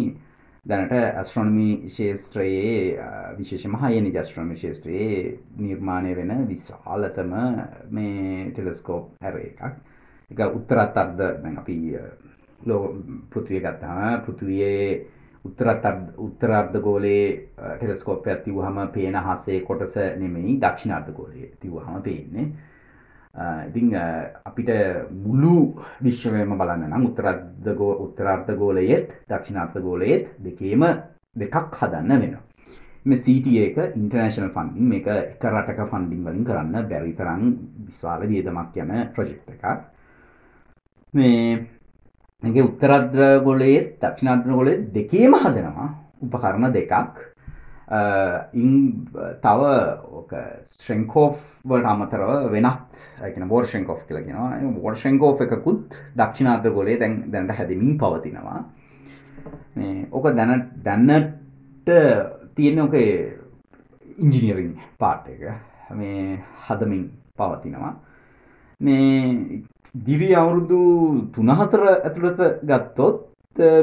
[0.67, 3.05] දැනට ඇස්ට්‍රොනමි ශේෂත්‍රයේ
[3.39, 7.33] විශේෂ මහයනි ජස්ට්‍රොනමි ශේෂත්‍රයේ නිර්මාණය වෙන විශාලතම
[7.91, 9.63] මේ ටෙලස්කෝප් ඇර එකක්.
[10.31, 11.21] එක උත්තරත් අර්ද
[11.63, 11.79] අපි
[12.67, 12.83] ලෝ
[13.31, 22.03] පෘතිය ගත්තම පෘතිවයේ උත්තරත් උත්තරර්ධ ගෝලේ ටෙලස්කෝපයක් තිවහම පේන හසේ කොටස නෙමෙයි දක්ෂිණාර්ධ ගෝලය තිවහම
[22.03, 22.47] පේන්නේ
[23.69, 23.95] ඉතිං
[24.45, 24.71] අපිට
[25.25, 25.55] මුළු
[26.03, 30.85] විශ්වයම බලන්න නම් උත්තරර්ධගෝ උත්තරාර්ථ ගෝලයෙත් දක්ෂිණාර්ථ ගෝලයෙත් දෙකේම
[31.37, 32.37] දෙකක් හදන්න වෙන
[33.05, 37.45] මේ CT එක ඉන්ටර්නේශනල් ෆන්ඩින් මේක එක රටක ෆන්ඩින් වලින් කරන්න බැරි තරම්
[37.87, 39.65] විශාල වියදමක් යන ප්‍රොජෙක්ට් එකක්.
[41.15, 41.78] මේ
[42.43, 45.89] මේකේ උත්තරාර්ධ ගෝලයේත් දක්ෂිණාර්ධ ගෝලයේ දෙකේම හදනවා.
[46.23, 46.93] උපකරණ දෙකක්.
[48.53, 48.73] ඉන්
[49.43, 49.61] තව
[50.63, 52.69] ස්ට්‍රෙන්කෝෆ් වට අමතරව වෙනත්
[53.23, 58.61] ඇන බෝර් ශෙන්කෝ් කියලගෙන බෝර් ශෙන්කෝ් එකකුත් දක්ෂිනාත ගොලේ දැන් දැන්ට හැදමින් පවතිනවා.
[60.13, 61.91] ඕක දැන දැන්නට
[62.55, 65.43] තියෙන ඕක ඉංජිනියරින් පාට් එක.
[65.91, 67.95] මේ හදමින් පවතිනවා.
[68.81, 69.63] මේ
[69.95, 70.81] දිවි අවුරුදු
[71.33, 73.17] තුනහතර ඇතුළත ගත්තොත්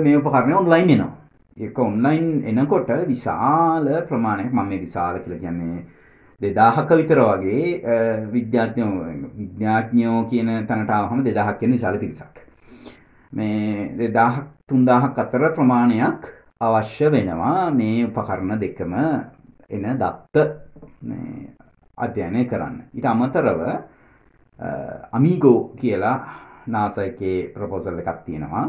[0.01, 1.13] මේ උපකරණය ඔන්ලයින් එනවා
[1.57, 5.85] ඒක ඔන්ලයින් එනකොට විශාල ප්‍රමාණයක් මම මේ විශාල කියලා කියන්නේ
[6.41, 7.81] දෙදාහක විතර වගේ
[8.27, 9.05] විද්‍යාඥයෝ
[9.37, 12.35] විද්‍යාඥයෝ කියන තැනට ආවම දෙදාහක් කියන විශාල පිරිසක්.
[13.33, 16.21] මේ දෙදාහක් තුන්දාහක් අතර ප්‍රමාණයක්
[16.59, 18.93] අවශ්‍ය වෙනවා මේ උපකරණ දෙකම
[19.69, 20.35] එන දත්ත
[21.97, 22.75] අධ්‍යයනය කරන්න.
[22.93, 23.59] ඊට අමතරව
[25.11, 26.17] අමීගෝ කියලා
[26.67, 28.65] නාසයකේ ප්‍රපෝසල් එකක් තියෙනවා.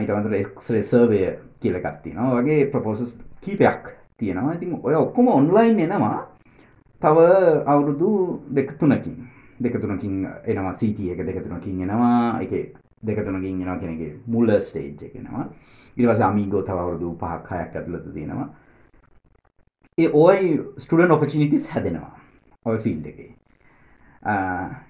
[0.00, 1.20] ඊට අමතරව එක්ස්රේ සර්වය
[1.60, 2.42] කියලා එකක් තියෙනවා.
[2.42, 4.54] වගේ ප්‍රපෝසස් කීපයක් තියෙනවා.
[4.54, 6.26] ඉතින් ඔය ඔක්කොම ඔන්ලයින් එනවා.
[7.00, 7.18] තව
[7.66, 9.28] අවුරුදු දෙක තුනකින්.
[9.62, 12.40] දෙක තුනකින් එනවා CT එක දෙක තුනකින් එනවා.
[12.40, 12.74] ඒකේ
[13.06, 15.46] දෙක තුනකින් එනවා කියන එකේ මුල ස්ටේජ් එක එනවා.
[15.96, 18.48] ඊට පස්සේ අමීගෝ තව අවුරුදු 5ක් 6ක් ඇතුළත තියෙනවා.
[19.98, 22.14] ඒ ඔය ස්ටුඩන්ට් ඔපචුනිටිස් හැදෙනවා.
[22.64, 23.34] ඔය ෆීල්ඩ් එකේ.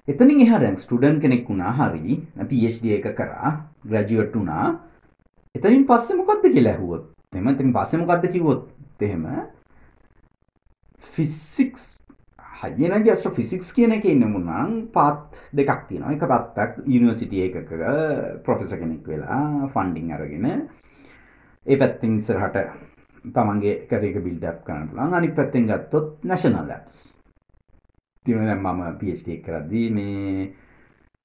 [0.07, 2.17] එතනින් එහට ස්ටඩන් කෙනෙක් වුණා හරි
[2.49, 3.51] PhD එක කරා
[3.85, 4.65] ග්‍රජුවට් වුණා.
[5.55, 8.67] එතනින් පස්සෙ මොකක්ද කියලා ඇහුවොත් එම තින් පස්සෙ මොකක්ද කිවොත්
[9.01, 9.25] එහෙම
[11.13, 11.85] ෆිසික්ස්
[12.61, 16.11] හයන ගස්ට ෆිසික්ස් කියන එක ඉන්න මුන්නම් පාත් දෙකක් තියෙනවා.
[16.11, 17.71] එක පත්තක් යනිවර්සිටිය එකක
[18.43, 20.49] ප්‍රොෆෙස කෙනෙක් වෙලා ෆන්ඩිං අරගෙන
[21.65, 22.57] ඒ පැත්තිං සරහට
[23.35, 26.99] තමන්ගේ කරක බිල්ඩක් කරන්න පුළන් අනි පැත්තෙන් ගත්තොත් නැශනල් ලැබ්ස්
[28.29, 30.47] තින මම පිස්ට කරද්දී මේ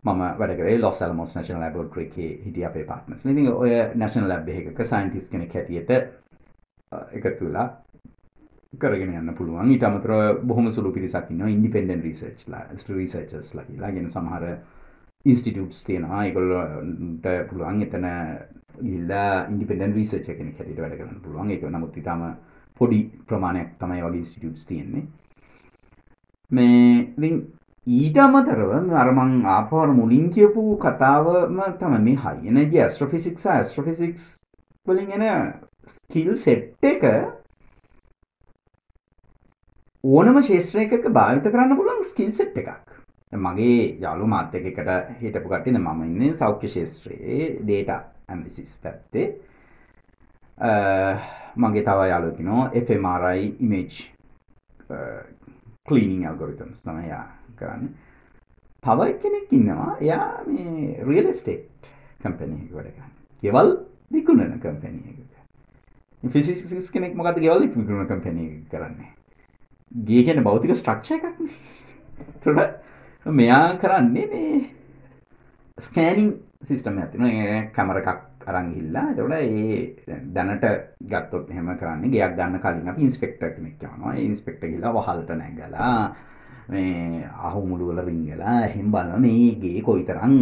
[0.05, 2.11] මම වැඩකරේ ලොස් අල්මෝස් නශන ලැබෝට්‍රේ
[2.45, 5.91] හිටිය අපේ පාත්නස් ති ඔය නැශන ලැබ් එකක සයින්ටිස් කෙනෙක් හැටියට
[7.13, 7.69] එකතු වෙලා
[8.79, 9.71] කරගෙන යන්න පුළුවන්.
[9.71, 13.93] ඊට අමතර බොහොම සුළු පිරිසක් ඉන්නවා ඉන්ඩිපෙන්ඩන්ට් රිසර්ච් ලා රිසර්චර්ස් ලා කියලා.
[13.93, 14.45] ගෙන සමහර
[15.25, 16.25] ඉන්ස්ටිටියුට්ස් තියෙනවා.
[16.25, 18.09] ඒගොල්ලන්ට පුළුවන් එතන
[18.81, 21.51] ගිහිල්ලා ඉන්ඩිපෙන්ඩන්ට් රිසර්ච් කෙනෙක් හැටියට වැඩ කරන්න පුළුවන්.
[21.51, 22.25] ඒක නමුත් ඊටම
[22.81, 25.07] පොඩි ප්‍රමාණයක් තමයි වගේ ඉන්ස්ටිටියුට්ස් තියෙන්නේ.
[26.57, 27.31] මේ
[27.87, 34.27] ඊට අමතරව අරමං ආපවර මුලින් කියපු කතාවම තම මේ හයිනජ ඇස්ට්‍රෆිසික්ස ඇස්ට්‍රෆිසික්ස්
[34.87, 35.53] වලින් එන
[35.89, 37.05] ස්කිල් සෙට් එක
[40.05, 42.73] ඕනම ශේෂත්‍රයක භාවිත කරන්න පුළන් ස්කිල් සෙට් එකක්.
[43.33, 47.91] මගේ යාලු මාත්‍යක එකට හිටපු කටින මම ඉන්න සෞඛ්‍ය ශේෂත්‍රයේ ඩේට
[48.29, 49.27] ඇම්ලිසිස් පැත්තේ.
[51.57, 53.93] මගේ තව යාලුකිනෝ FMRI ඉමේජ්
[55.89, 57.25] කලීනිං ඇල්ගොරිතම්ස් තම යා
[57.59, 57.89] කරන්න.
[58.85, 59.97] තව කෙනෙක් ඉන්නවා.
[60.01, 61.91] එයා මේ රියල් ස්ටේට්
[62.23, 63.03] කම්පැනි වැඩ
[63.43, 63.71] ගෙවල්
[64.13, 69.11] විකුණන කම්පැනිය ෆිසිස් කෙනෙක් මොකද ගෙවල් විකුණ කම්පැනි කරන්නේ?
[69.93, 71.27] ගේ කියන බෞතික ස්ට්‍රක්ෂ එකක්
[72.45, 72.81] තොට
[73.27, 74.71] මෙයා කරන්නේ මේ
[75.79, 76.33] ස්කෑනිං
[76.63, 77.29] සිිස්ටම ඇතින
[77.77, 80.65] කැමර එකක් අරංගිල්ලා තොට ඒ දැනට
[81.11, 84.15] ගත්තොත් හෙම කරන්නේ ගයක් ගන්න කලින් අප ඉන්ස්පෙක්ට කෙනෙක් යනවා.
[84.27, 86.15] ඉන්ස්පෙක්ට කියලා වහල්ට නැගලා
[86.69, 90.35] මේ අහුමුළුවල රිංගලා හෙම් බලන මේගේ කොයිතරං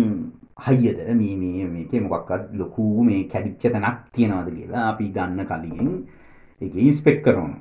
[0.67, 0.99] හයියද?
[1.21, 5.93] මේ මේ මේක මොකක්වත් ලොකූ මේ කැඩිච්ච තැනක් තියෙනවද කියලා අපි ගන්න කලින්
[6.61, 7.57] එක ඉන්ස්පෙක් කරනු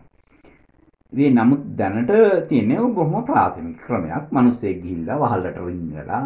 [1.13, 2.11] ඒ නමුත් දැනට
[2.49, 4.25] තියනෙ බොහොම ප්‍රාථමික ක්‍රමයක්.
[4.31, 6.21] මනුස්සේ ගිල්ල වහල්ලට රිංගලා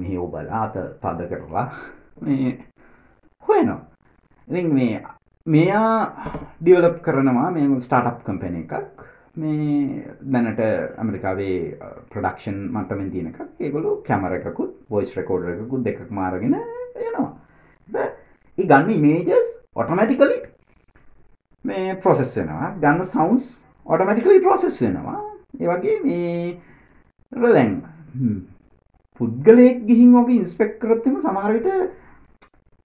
[0.00, 1.66] මෙහි ඔබලා අත තද කරලා
[2.22, 2.58] මේ
[3.50, 3.80] හොයනවා.
[4.48, 5.02] ඉතින් මේ
[5.46, 5.94] මෙයා
[6.62, 8.74] ඩියවලප් කරනවා මේ ස්ටාටප් කම්පැන එකක්.
[9.36, 10.60] මේ දැනට
[11.00, 11.56] ඇමරිකාවේ
[12.12, 17.28] ප්‍රඩක්ෂන් මටමෙන් තියනක ඒගොලු කැමර එකකුත් බොයිස් රෙකෝඩ එකකුත් දෙකක් මාරගෙන යනවා.
[18.58, 20.38] ඒ ගන්න ඉමේජස් ඔටමැටිකලි
[21.64, 22.74] මේ ප්‍රොසෙස් වෙනවා.
[22.82, 23.46] ගන්න සවන්ස්
[23.86, 25.18] ඔටමැටිකලි ප්‍රොසෙස් වෙනවා.
[25.60, 26.60] ඒවගේ මේ
[27.32, 27.72] රදැන්
[29.20, 31.68] පුද්ගලයෙක් ගිහින් ඕක ඉන්ස්පෙක්් කරත්තම සමහරවිට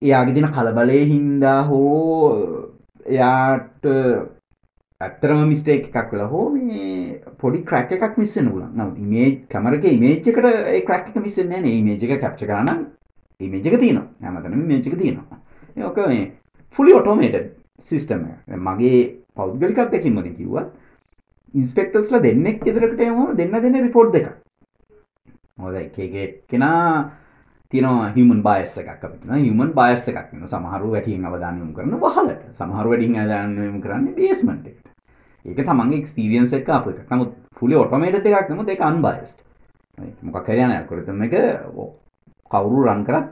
[0.02, 2.70] එයාගේ දින කලබලය හින්දා හෝ
[3.06, 3.86] එයාට
[5.02, 10.46] ඇත්තරම මිස්ටේක් එකක් වෙලා හෝ මේ පොඩි ක්‍රක් එකක් මිස්සෙන පුලන් නම් මේ කමරක මේච්චකට
[10.46, 11.82] ඒ ක්‍රක් එක මිස්සෙන් නෑ.
[11.82, 12.86] මේජක කැප්ච කරන්න
[13.40, 14.08] මේජක තියනවා.
[14.22, 15.40] හැමතන මේජක තියෙනවා.
[15.84, 16.32] ඕක මේ
[16.76, 18.24] ෆුලි ඔටෝමේට සිිස්ටම
[18.68, 19.00] මගේ
[19.36, 20.72] පෞද්ගලිකත් දෙකින් මති කිව්වත්
[21.54, 24.28] ඉන්ස්පෙක්ටස්ල දෙන්නෙක් ෙදරකට යම දෙන්න දෙන්න රිපෝට් දෙක
[25.58, 27.12] හොද එකගේ කෙනා
[27.72, 27.86] තින
[28.16, 32.42] හමන් බයස එකක් අපින හමන් බයස එකක් සමහරු වැටියෙන් අවධානයම කරන වහලට.
[32.60, 34.78] සමහරු වැඩින් අදානයම කරන්න බේස්මට එක
[35.46, 39.40] ඒක තමන්ගේ එක්ස්පිරියන්ස එක අප එක නමුත් පුලි ඔටමේට එකක් නම දෙක අන්බයිස්ට
[40.24, 41.36] මොකක් කරයන ඇල්කොරතම එක
[42.52, 43.28] කවුරු රන් කරත්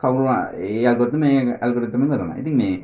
[0.00, 0.26] කවුරු
[0.58, 2.74] ඒ අල්ගොත මේ ඇල්ගොරතම කරන ඉතින් මේ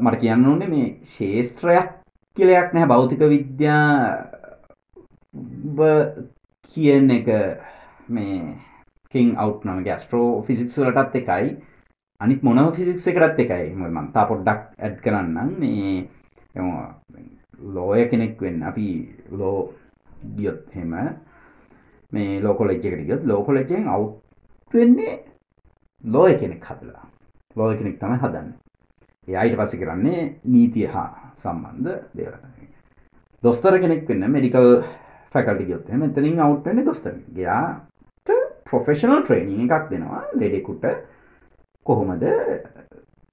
[0.00, 1.88] මට කියන්න ඕනේ මේ ශේස්ත්‍රයක්
[2.36, 2.88] කියලයක් නැහැ.
[2.88, 3.86] භෞතික විද්‍යා
[6.76, 7.28] කියන එක
[8.08, 8.56] මේ
[9.10, 11.56] කින් අවට් නම ගැස්ට්‍රෝ ෆිසික්ස් වලටත් එකයි.
[12.20, 13.74] අනිත් මොනව ෆිසික්ස් එකටත් එකයි.
[13.74, 15.50] මම තා පොඩ්ඩක් ඇඩ් කරන්නම්.
[15.60, 16.04] මේ
[17.74, 18.88] ලෝය කෙනෙක් වෙන්න අපි
[19.30, 19.72] ලෝ
[20.36, 20.92] ගියොත් හෙම
[22.12, 24.06] මේ ලෝකොලෙජ් එකට ගියොත් ලෝකොලෙජෙන් අවු්
[24.74, 25.24] වෙන්නේ
[26.04, 27.06] ලෝය කෙනෙක් හදලා.
[27.56, 28.52] ලෝය කෙනෙක් තමයි හදන්න.
[29.28, 32.34] එයායිට පසි කරන්නේ නීතිය හා සම්බන්ධ දේව
[33.42, 34.68] දොස්තර කෙනෙක් වෙන්න මෙඩිකල්
[35.32, 37.93] ෆැකල්ටි ගියොත් එම එතනින් අවු් වෙන්නේ දොස්තර ගයාට
[38.74, 40.22] ප්‍රොෆෙෂනල් ට්‍රේනිං එකක් දෙනවා.
[40.34, 40.84] ලෙඩෙකුට
[41.86, 42.26] කොහොමද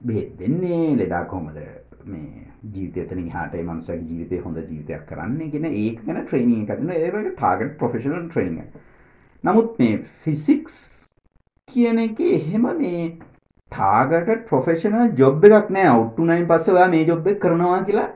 [0.02, 0.86] බෙහෙත් දෙන්නේ?
[0.98, 1.60] ලෙඩා කොහොමද
[2.06, 7.78] මේ ජීවිතයතන හට මන්සගේ ජීවිතය හොඳ ජීවිතයක් කරන්න ගෙන ඒක ගැන ට්‍රේනිය කරන ඒට ටාගට
[7.80, 8.88] ප්‍රෆෙෂනල් ට්‍රේනිය
[9.44, 10.78] නමුත් මේ ෆිසික්ස්
[11.68, 13.06] කියන එක එහෙම මේ
[13.72, 15.88] ටාගට ප්‍රොෆෙෂනල් ජොබ් එකක් නෑ.
[15.88, 18.10] අවුට්ටුනයින් පස්සවා මේ ජොබ් එක කරනවා කියලා.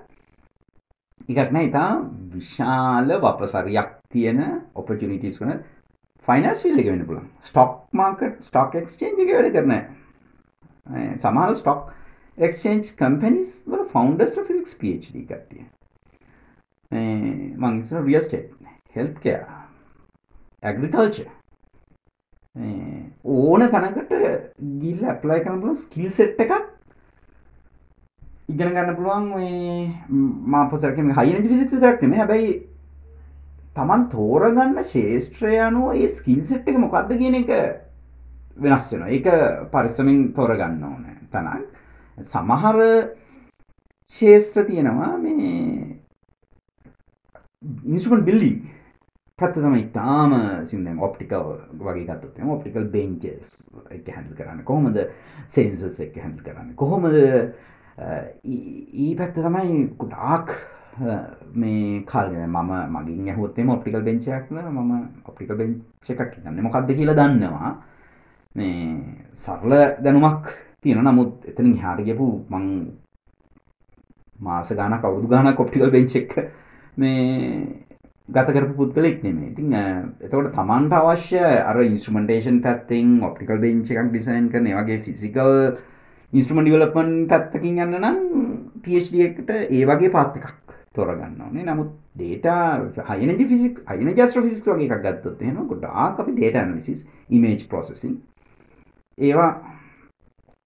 [1.29, 1.65] එකක් නෑ.
[1.69, 1.89] ඉතා
[2.33, 4.41] විශාල වපසරයක් තියෙන
[4.75, 5.55] ඔපචනිටස් වන
[6.27, 11.91] ෆයිනස් ෆිල්ල එක වෙන පුළන් ස්ටොක් මාකට ස්ටොක් එක්ස්චේන්ජ එක වැඩ කරන සමාල ස්ටොක්
[12.37, 15.65] එක්ෂේන්ජ් කම්පනිස් වල ෆෞන්ඩස් ෆිසික්ස් පD කට්ටිය.
[16.91, 18.51] මංස රියස්ටේට්
[18.95, 19.33] හෙල්කය
[20.63, 21.23] ඇග්‍රිකල්ච
[23.25, 24.13] ඕන තැනකට
[24.81, 26.53] ගිල්ල ඇප්ලයි කරන පුල ස්කිල් සෙට් එකක්
[28.47, 29.25] ඉගෙන ගන්න පුළුවන්
[30.47, 32.53] මාපසරක හයින ෆිසික්ස් රක්ටම හැබැයි
[33.75, 37.51] තමන් තෝරගන්න ශේෂත්‍රය අනුව ඒ ස්කිල් සෙට් එක මොකක්ද කියන එක
[38.57, 39.27] වෙනස් වෙන එක
[39.73, 41.65] පරිසමින් තෝරගන්න ඕන තනක්.
[42.23, 42.77] සමහර
[44.15, 45.99] ශේෂත්‍ර තියෙනවා මේ
[47.83, 48.51] ඉන්ස්ටමට බිල්ලි
[49.39, 50.33] පැත්ත තමයි ඉතාම
[50.69, 51.49] සිින්දෙන් ඔප්ටිකල්
[51.81, 53.49] වගේ ගත්තත් ඔප්ටිකල් බෙන්චස්
[53.91, 55.01] එක හැඩල් කරන්න කොහොමද?
[55.47, 57.11] සේන්සස් එක හැඩල් කරන්න කොහොමද?
[57.97, 60.55] ඒ පැත්ත තමයි කුටාක්
[61.53, 64.91] මේ කාල්ගෙන මම මගින් ඇහොත්තේ ඔප්ටිකල් බෙන්චයක්න මම
[65.25, 67.71] ඔප්ටිකල් බෙන්ච එකක් ගන්න මොකක්ද කියලා දන්නවා.
[68.55, 69.03] මේ
[69.35, 70.45] සරල දැනුමක්
[70.81, 72.67] තියෙන නමුත් එතන හාට ගපු මං
[74.39, 76.35] මාස ගාන කවුදු ගාන කොප්ටිකල් බෙන්චෙක්
[76.97, 77.85] මේ
[78.29, 79.73] ගත කරපු පුද්ගලෙක් නෙමේ ඉතින්
[80.21, 85.51] එතකොට තමන්ට අවශ්‍ය අර ඉන්ස්ට්‍රමටේෂන් පැත්තිං ඔප්ටිකල් බෙන්ච් එකක් ඩිසයින් කරන වගේ ෆිසිකල්
[86.33, 88.21] ඉන්ස්ට්‍රමට ඩිවලපන් පැත්තකින් යන්න නම්
[88.81, 90.64] පD එකට ඒ වගේ පාත් එකක්
[90.95, 91.63] තොරගන්න ඕනේ.
[91.63, 97.07] නමුත් ඩේට හයින ෆිසික් අයින ජස්ට ෆිසික් වගේ එකක් ගත්තොත් එහෙම ගොඩාක් අපි ඩේට ඇනලිසිස්
[97.29, 98.19] ඉමේජ් ප්‍රොසෙසින්
[99.17, 99.51] ඒවා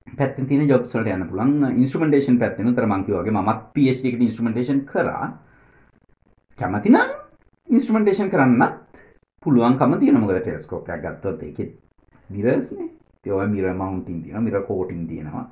[0.08, 1.78] පැත්තින් තියෙන ජොබ්ස් වලට යන්න පුළුවන්.
[1.78, 5.26] ඉන්ස්ට්‍රුමෙන්ටේෂන් පැත්තෙන් උතර මං කිව්වා වගේ මමත් PhD එකට ඉන්ස්ට්‍රුමෙන්ටේෂන් කරා.
[6.60, 7.12] කැමති නම්
[7.70, 9.04] ඉන්ස්ට්‍රුමෙන්ටේෂන් කරන්නත්
[9.44, 10.24] පුළුවන්කම තියෙනවා.
[10.24, 11.70] මොකද ටෙලස්කෝප් එකක් ගත්තොත් ඒකේ
[12.30, 12.90] මිරර්ස් නේ.
[13.26, 15.46] ඒ ඔය මිරර් මවුන්ටින් තියෙනවා මිරර් කෝටින් තියෙනවා.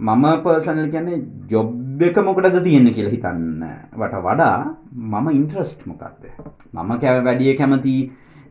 [0.00, 4.56] මම පර්සනල් කියන්නේ ජොබ් එක මොකටද තියෙන්නේ කියලා හිතන්න වට වඩා
[4.92, 6.24] මම ඉන්ට්‍රස්ට් මොකක්ද
[6.72, 7.96] මම කැව වැඩිය කැමති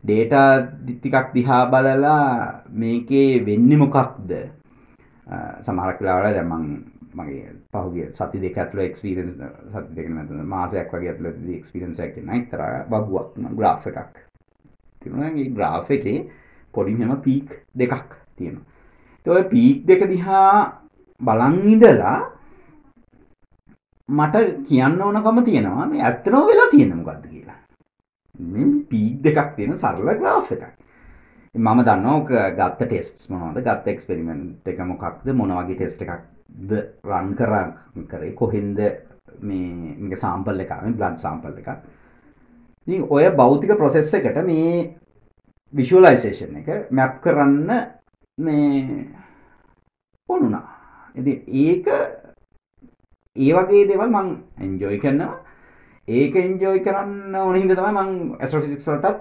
[0.04, 0.48] ඩේටා
[0.86, 2.22] ටිකක් දිහා බලලා
[2.74, 4.32] මේකේ වෙන්නේ මොකක්ද
[5.60, 6.64] සමහරක් වෙලාවල දැන් මං
[7.14, 12.34] මගේ පහුගිය සති දෙක ඇතුළත එක්ස්පීරියන්ස් සති දෙක නැත්නම් මාසයක් වගේ ඇතුළතදී එක්ස්පීරියන්ස් එකක් එන
[12.36, 14.20] එක්තරා බගුවක් ග්‍රාෆ් එකක්
[15.02, 15.30] තියෙනවා.
[15.30, 16.18] මේ ග්‍රාෆ් එකේ
[16.74, 18.66] පොඩි මෙහෙම පීක් දෙකක් තියෙනවා.
[19.26, 20.52] ඒ ඔය පීක් දෙක දිහා
[21.20, 22.18] බලන් ඉඳලා
[24.10, 24.36] මට
[24.68, 25.86] කියන්න ඕනකම තියෙනවා.
[25.86, 27.58] මේ ඇත්තනම වෙලා තියෙන මොකද්ද කියලා.
[28.52, 30.64] මේ පීක් දෙකක් තියෙන සරල ග්‍රාෆ් එකක්.
[31.54, 33.62] මම දන්නවා ගත්ත ටෙස්ට් මොනවද?
[33.62, 35.32] ගත්ත එක්ස්පෙරිමෙන්ට් එක මොකක්ද?
[35.34, 37.64] මොන වගේ ටෙස්ට් එකක්ද රන් කරා
[38.08, 38.34] කරේ?
[38.34, 38.78] කොහෙන්ද
[39.42, 41.68] මේ සාම්පල් එක බ්ලඩ් සාම්පල් එක
[43.10, 44.74] ඔය බෞතික ප්‍රොසෙස් එකට මේ
[45.74, 47.70] විශුවලයිසේෂන් එක මැප් කරන්න
[48.38, 49.06] මේ
[50.28, 50.66] ඕනුනා
[51.14, 51.34] ඇති
[51.64, 51.86] ඒක
[53.36, 54.28] ඒ වගේ දෙවල් මං
[54.60, 55.38] එන්ජෝයි කරන්නවා
[56.08, 59.20] ඒක එන්ජෝයි කරන්න ඕනහිද තම මං ඇස්ට්‍රෆිසික්ස් වලටත්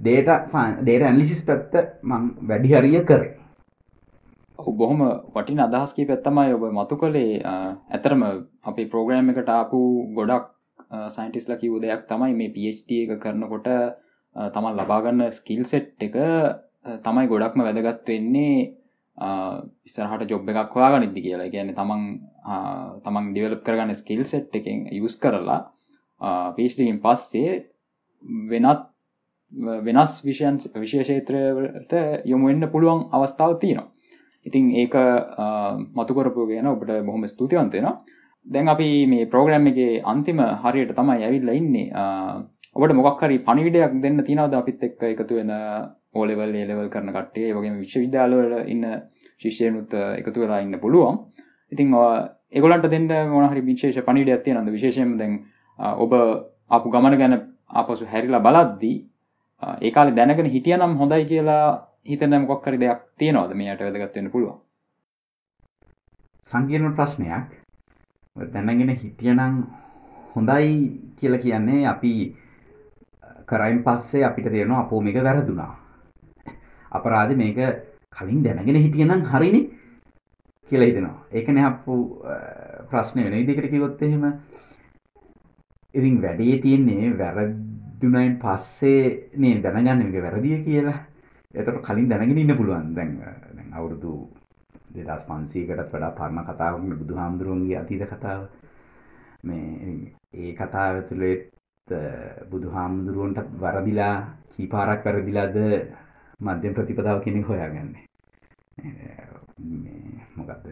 [0.00, 3.30] ඩේට ඩේට ඇන්ලිසිස් පැත්ත මං වැඩි හරිය කරේ.
[4.58, 7.38] බොහොම වටින අදහස්කී පැත්තමයි ඔබ මතු කළේ.
[7.90, 8.22] ඇතරම
[8.64, 9.80] අපි ප්‍රෝග්‍රෑම් එකට ආපු
[10.18, 10.50] ගොඩක්
[11.10, 13.68] සයින්ටිස්ල කිව් දෙයක් තමයි මේ PhD එක කරනකොට
[14.36, 16.16] තමන් ලබාගන්න ස්කිල් සෙට් එක
[17.04, 18.58] තමයි ගොඩක්ම වැදගත් වෙන්නේ
[19.86, 22.02] ඉස්සරහට ජොබ් එකක් හොයා නිදදි කියලා ගැන තමන්
[22.44, 25.60] තමන් ඩිවලප් කරගන්න ස්කිල් සෙට් එකෙන් යුස් කරලා
[26.56, 27.54] පිස්ටිකින් පස්සේ
[28.50, 28.90] වෙනත්
[29.86, 31.92] වෙනස් විෂයන් විශේෂේත්‍රයට
[32.26, 33.90] යොමුවෙන්න පුළුවන් අවස්ථාව තියෙනවා.
[34.46, 34.94] ඉතින් ඒක
[35.94, 37.88] මතුකරපු ගෙන ඔබට බොහොම ස්තුතිවන්තයෙන
[38.46, 41.90] දැන් අපි මේ ප්‍රෝග්‍රම් එක අන්තිම හරියට තමයි ඇවිල්ල ඉන්නේ.
[42.76, 45.52] ඔබට මොක්හරි පනිවිඩයක් දෙන්න තිනවද අපිත් එක්ක එකතු වෙන
[46.14, 48.84] ඕලෙවල් ඒලෙවල් කරන කට්ටේ වගේ විශ්ව විද්‍යාලවල ඉන්න
[49.42, 51.18] ශිෂ්‍යයනුත් එකතු වෙලා ඉන්න පුළුවන්.
[51.72, 51.94] ඉතින්
[52.54, 55.40] එගොලන්ට දෙන්න මොනහරි විශේෂ පනිඩ ඇතිය නද විශේෂයෙන් දැන්
[55.78, 56.12] ඔබ
[56.70, 57.40] අපපු ගමන ගැන
[57.72, 58.96] අපසු හැරිලා බලද්දී
[59.80, 61.66] ඒකාල දැනගෙන හිටිය නම් හොඳයි කියලා
[62.06, 63.54] හිතන මොක්කරි දෙයක් තියෙනවද?
[63.54, 64.58] මේයට වැදගත්වන්න පුළුවන්.
[66.48, 67.48] සංකීර්ණ ප්‍රශ්නයක්.
[68.36, 69.64] දැනගෙන හිටියනං
[70.34, 70.68] හොඳයි
[71.18, 72.12] කියල කියන්නේ අපි
[73.46, 75.72] කරයින් පස්සේ අපිට තියෙනවා අපෝ මේක වැරදුනා.
[76.92, 77.58] අපරාධ මේක
[78.10, 79.62] කලින් දැනගෙන හිටියනම් හරිනි.
[80.68, 81.26] කියලා හිතෙනවා.
[81.32, 81.94] ඒකන අපපු
[82.90, 84.24] ප්‍රශ්නය වෙන ඉදිකට කිවොත් එහෙම
[85.94, 89.02] ඉරින් වැඩේ තියෙන්නේ වැරදුනයින් පස්සේ
[89.36, 90.98] නේ දැනගන්න එක වැරදිය කියලා.
[91.54, 92.94] එතට කලින් දැනගෙන ඉන්න පුළුවන්.
[92.94, 93.12] දැන්
[93.72, 94.12] අවුරුදු
[94.96, 98.46] දෙදස් පන්සීකටත් වඩා පරණ කතාවක් බුදු හාමුදුරුවන්ගේ අතීත කතාව.
[99.42, 99.98] මේ
[100.34, 101.42] ඒ කතාව තුළෙත්
[102.50, 104.16] බුදු හාමුදුරුවන්ටත් වරදිලා
[104.50, 105.56] කීපාරක් වැරදිලාද
[106.40, 107.94] මධ්‍යම ප්‍රතිපදාව කෙනෙ හොයාගන්න.
[110.36, 110.66] මොකක්ද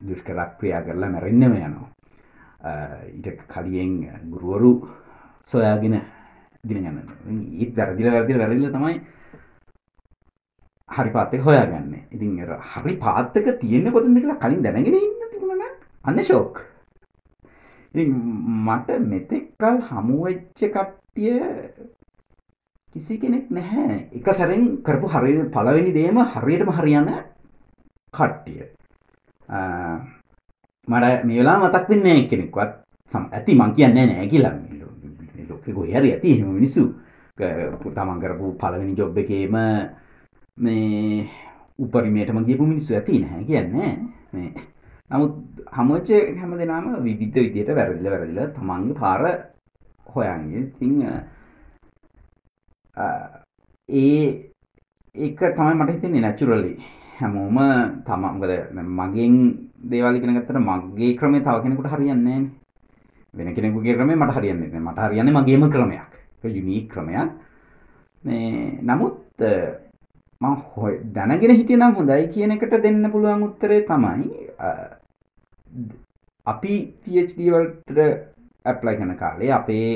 [0.00, 1.88] දුෂ්කරක් ක්‍රියා කරලා මැරෙන්නම යනවා.
[3.16, 3.92] ඊට කලියෙන්
[4.30, 4.70] ගුරුවරු
[5.42, 6.00] සොයාගෙන
[6.64, 6.98] ගෙන ගන්න
[7.60, 8.96] ඒත් වැරදිල වැරදිල වැරදිල තමයි
[10.88, 11.94] හරි පාත්තක හොයාගන්න.
[12.14, 12.30] ඉතින්
[12.72, 15.62] හරි පාත්තක තියෙන කොතද කියලා කලින් දැනගෙන ඉන්න තිබුණන
[16.04, 16.64] අන්න ශෝක්
[17.94, 21.40] මට මෙතෙක්කල් හමුවෙච්ච කට්ටිය
[22.94, 24.08] කිසි කෙනෙක් නැහැ.
[24.16, 27.10] එක සැරෙන් කරපු හරි පලවෙනි දේම හරියටම හරියන්න
[28.18, 28.62] කට්ටිය.
[30.88, 32.72] මට මේලා මතක් වෙන්නේ කෙනෙක්වත්.
[33.12, 34.54] සම ඇති මං කියන්නේ නෑ කියලා.
[35.50, 36.84] ලොක ගොහරි ඇති එහෙම මිනිස්සු.
[37.38, 39.56] තමන් කරපු පලවෙනි ජොබ් එකේම
[40.56, 41.28] මේ
[41.84, 43.92] උපරිමයටම ගියපු මිනිස්සු ඇති නැහැ කියන්නේ.
[44.32, 44.50] මේ
[45.10, 45.32] නමුත්
[45.76, 46.10] හමුවච්ච
[46.40, 49.22] හැම දෙනාම විවිධ විදියට වැරදිල වැරදිල තමන්ගේ පාර
[50.14, 50.94] හොයන්ගේ තිං
[53.88, 54.20] ඒ
[55.14, 56.72] ඒක තමයි මට හිතෙන්නේ නැචුරලි
[57.18, 57.58] හැමෝම
[58.04, 58.52] තමන්ගද
[58.98, 59.34] මගෙන්
[59.84, 62.40] දේවල්ලිකෙන ගත්තට මගේ ක්‍රමේ තව කෙනෙකුට හරියන්නේ
[63.34, 66.12] වෙන කෙනෙකුගේ ක්‍රමේ මට හරියන්නේ මට හරියන්නේ මගේම ක්‍රමයක්
[66.48, 67.30] යුනීක් ක්‍රමයක්
[68.22, 69.44] මේ නමුත්
[70.40, 74.30] මං හොය දැනගෙන හිටියනම් හොඳයි කියන එකට දෙන්න පුළුවන් උත්තරේ තමයි
[76.46, 77.98] අපි PhD වලට
[78.64, 79.88] ඇප්ලයි කරන කාලේ අපේ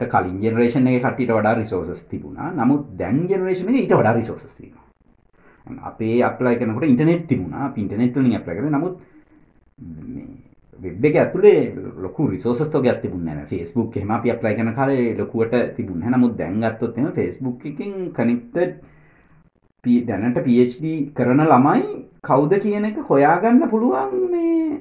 [0.00, 2.50] කලින් ජෙනරේෂන් එකේ කට්ටියට වඩා රිසෝසස් තිබුණා.
[2.52, 4.85] නමුත් දැන් ජෙනරේෂන් එකේ ඊට වඩා රිසෝසස් තියෙනවා.
[5.82, 7.66] අපේ ඇප්ලයි කරනකොට ඉන්ටර්නෙට් තිබුණා.
[7.66, 8.70] අපි ඉන්ටර්නෙට් වලින් ඇප්ලයි කරේ.
[8.70, 8.98] නමුත්
[10.08, 10.26] මේ
[10.78, 11.60] වෙබ් එක ඇතුලේ
[11.98, 13.48] ලොකු රිසෝසස් තෝගයක් තිබුණේ නැහැ.
[13.48, 16.18] Facebook එහෙම අපි ඇප්ලයි කරන කාලේ ලොකුවට තිබුණේ නැහැ.
[16.18, 18.76] නමුත් දැන් ගත්තොත් එහෙම Facebook එකකින් කනෙක්ටඩ්
[19.84, 21.82] දැනට PhD කරන ළමයි
[22.22, 24.78] කවුද කියන එක හොයාගන්න පුළුවන් මේ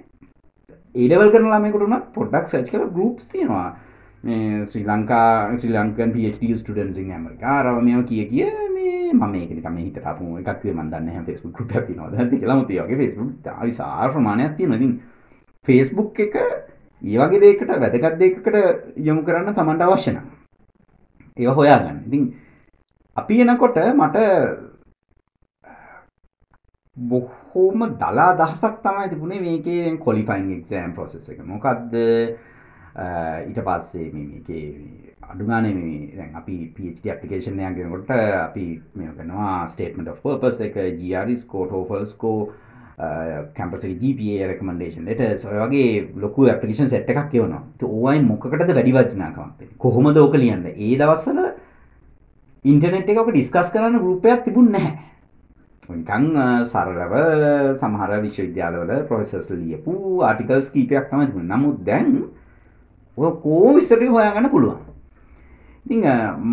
[0.96, 3.68] ඒඩවල් කරන ළමයකුටුනත් පොඩ්ඩක් සච් කල ගරුප්ස් තියෙනවා
[4.26, 10.38] මේ ශ්‍රී ලංකා ශ්‍රී ලංකන් PhD ස්ටඩන්සින් ඇමරිකා රවමය කිය කිය මේ මම ඒකනිකම හිතරපු
[10.42, 14.96] එකක්ේ මන්දන්න හැ ෆෙස්බුක් රුප තිනවද ඇති කලමතියගේ ෆෙස්බුක් විසා ප්‍රමාණයක් තියෙනතින්
[15.68, 16.40] ෆේස්බුක් එක
[17.02, 18.56] ඒවගේ දේකට වැදගත් දෙකට
[19.00, 20.18] යොමු කරන්න තමන්ට අවශ්‍යන
[21.38, 21.98] ඒ හොයාගන්න.
[22.08, 22.24] ඉතින්
[23.18, 24.18] අපි එනකොට මට
[26.98, 31.40] බොහෝම දලා දහසක් තමයි තිබුණේ මේකේ කොලිෆයින් එක්සෑම් ප්‍රොසෙස් එක.
[31.44, 31.94] මොකක්ද
[32.96, 34.66] ඊට පස්සේ මේකේ
[35.32, 38.12] අඩුගානේ මේ අපි PhD application එකක් ගෙනකොට
[38.44, 38.66] අපි
[38.96, 42.46] මේ කරනවා statement of purpose එක GRE score TOEFL score
[43.58, 45.90] campus එකේ GPA recommendation letters ඔය වගේ
[46.26, 47.64] ලොකු application set එකක් එවනවා.
[47.82, 49.78] ඒක ඕවයින් මොකකටද වැඩි වටිනාකමක් දෙන්නේ?
[49.78, 50.76] කොහොමද ඕක ලියන්නේ?
[50.78, 51.40] ඒ දවස්වල
[52.66, 54.96] ඉන්ටර්නෙට් එක ඔක ඩිස්කස් කරන්න ගෲප් එකක් තිබුණේ නැහැ.
[56.00, 56.32] නිකං
[56.72, 57.14] සරලව
[57.82, 61.58] සමහර විශ්වවිද්‍යාලවල ප්‍රොෆෙසර්ස් ලියපු ආටිකල්ස් කීපයක් තමයි තිබුණේ.
[61.58, 62.10] නමුත් දැන්
[63.18, 64.82] ඔය කෝ විස්තරේ හොයාගන්න පුළුවන්.
[65.86, 66.04] ඉතින්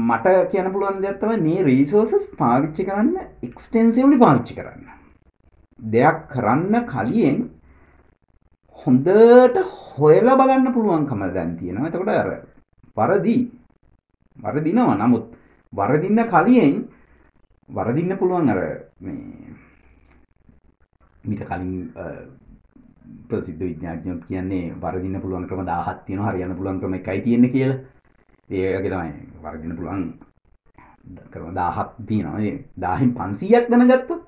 [0.09, 4.87] මට කියන්න පුළුවන් දෙයක් තමයි මේ රිසෝසස් පාවිච්චි කරන්න එක්ස්ටෙන්සිව්ලි පාවිච්චි කරන්න.
[5.79, 7.39] දෙයක් කරන්න කලින්
[8.79, 9.57] හොඳට
[9.97, 11.89] හොයලා බලන්න පුළුවන්කම දැන් තියෙනවා.
[11.89, 12.31] එතකොට අර
[12.97, 13.37] වරදි
[14.37, 14.95] වරදිනවා.
[14.97, 15.25] නමුත්
[15.73, 16.77] වරදින්න කලින්
[17.69, 18.63] වරදින්න පුළුවන් අර
[19.01, 19.51] මේ
[21.25, 21.91] මීට කලින්
[23.29, 27.79] ප්‍රසිද්ධ විද්‍යාඥයෝ කියන්නේ වරදින්න පුළුවන් ක්‍රම 1000ක් තියෙනවා හරියන්න පුළුවන් ක්‍රම එකයි තියෙන්නේ කියලා.
[28.51, 29.13] ඒ වගේ තමයි
[29.45, 30.03] වරදින්න පුළුවන්
[31.33, 32.41] ක්‍රම 1000ක් තියෙනවා.
[32.41, 34.23] ඒ 1000න් 500ක් දැනගත්තොත්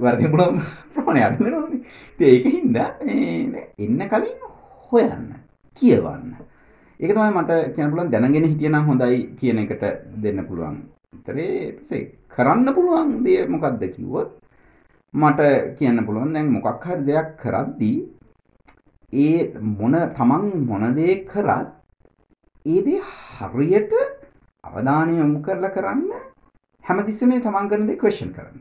[0.00, 0.58] වරදින්න පුළුවන්
[0.94, 1.80] ප්‍රමාණය අඩු වෙනවනේ.
[2.18, 2.76] ඉතින් ඒකින්ද
[3.84, 4.36] එන්න කලින්
[4.92, 5.28] හොයන්න,
[5.78, 6.34] කියවන්න.
[7.00, 9.84] ඒක තමයි මට කියන්න පුළුවන් දැනගෙන හිටියනම් හොඳයි කියන එකට
[10.22, 10.76] දෙන්න පුළුවන්.
[11.14, 12.00] ඒතරේ
[12.34, 14.30] කරන්න පුළුවන් දේ මොකක්ද කිව්වොත්
[15.14, 15.40] මට
[15.78, 17.98] කියන්න පුළුවන් දැන් මොකක් හරි දෙයක් කරද්දී
[19.12, 19.36] ඒ
[19.78, 21.68] මොන තමන් මොන දේ කරත්
[22.66, 23.00] ඒ දේ
[23.36, 23.92] හරියට
[24.64, 26.10] අවධානය යොමු කරලා කරන්න
[26.84, 28.58] හැමතිස්සෙම තමන් කරන දේ ක්වෙස්චන් කරන්න.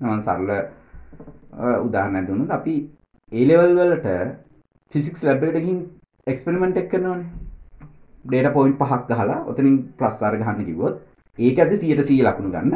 [0.00, 0.50] මම සරල
[1.86, 2.76] උදාහරණයක් දුන්නොත් අපි
[3.32, 4.08] A level වලට
[4.92, 5.78] ෆිසික්ස් ලැබ් එකට ගිහින්
[6.26, 7.30] එක්ස්පෙරිමන්ට් එක කරනවානේ.
[8.24, 11.00] ඩේටා පොයින්ට් පහක් ගහලා ඔතනින් ප්ලස් ආර ගහන්න කිව්වොත්
[11.38, 12.74] ඒක ඇද්ද 100 100 ලකුණු ගන්න.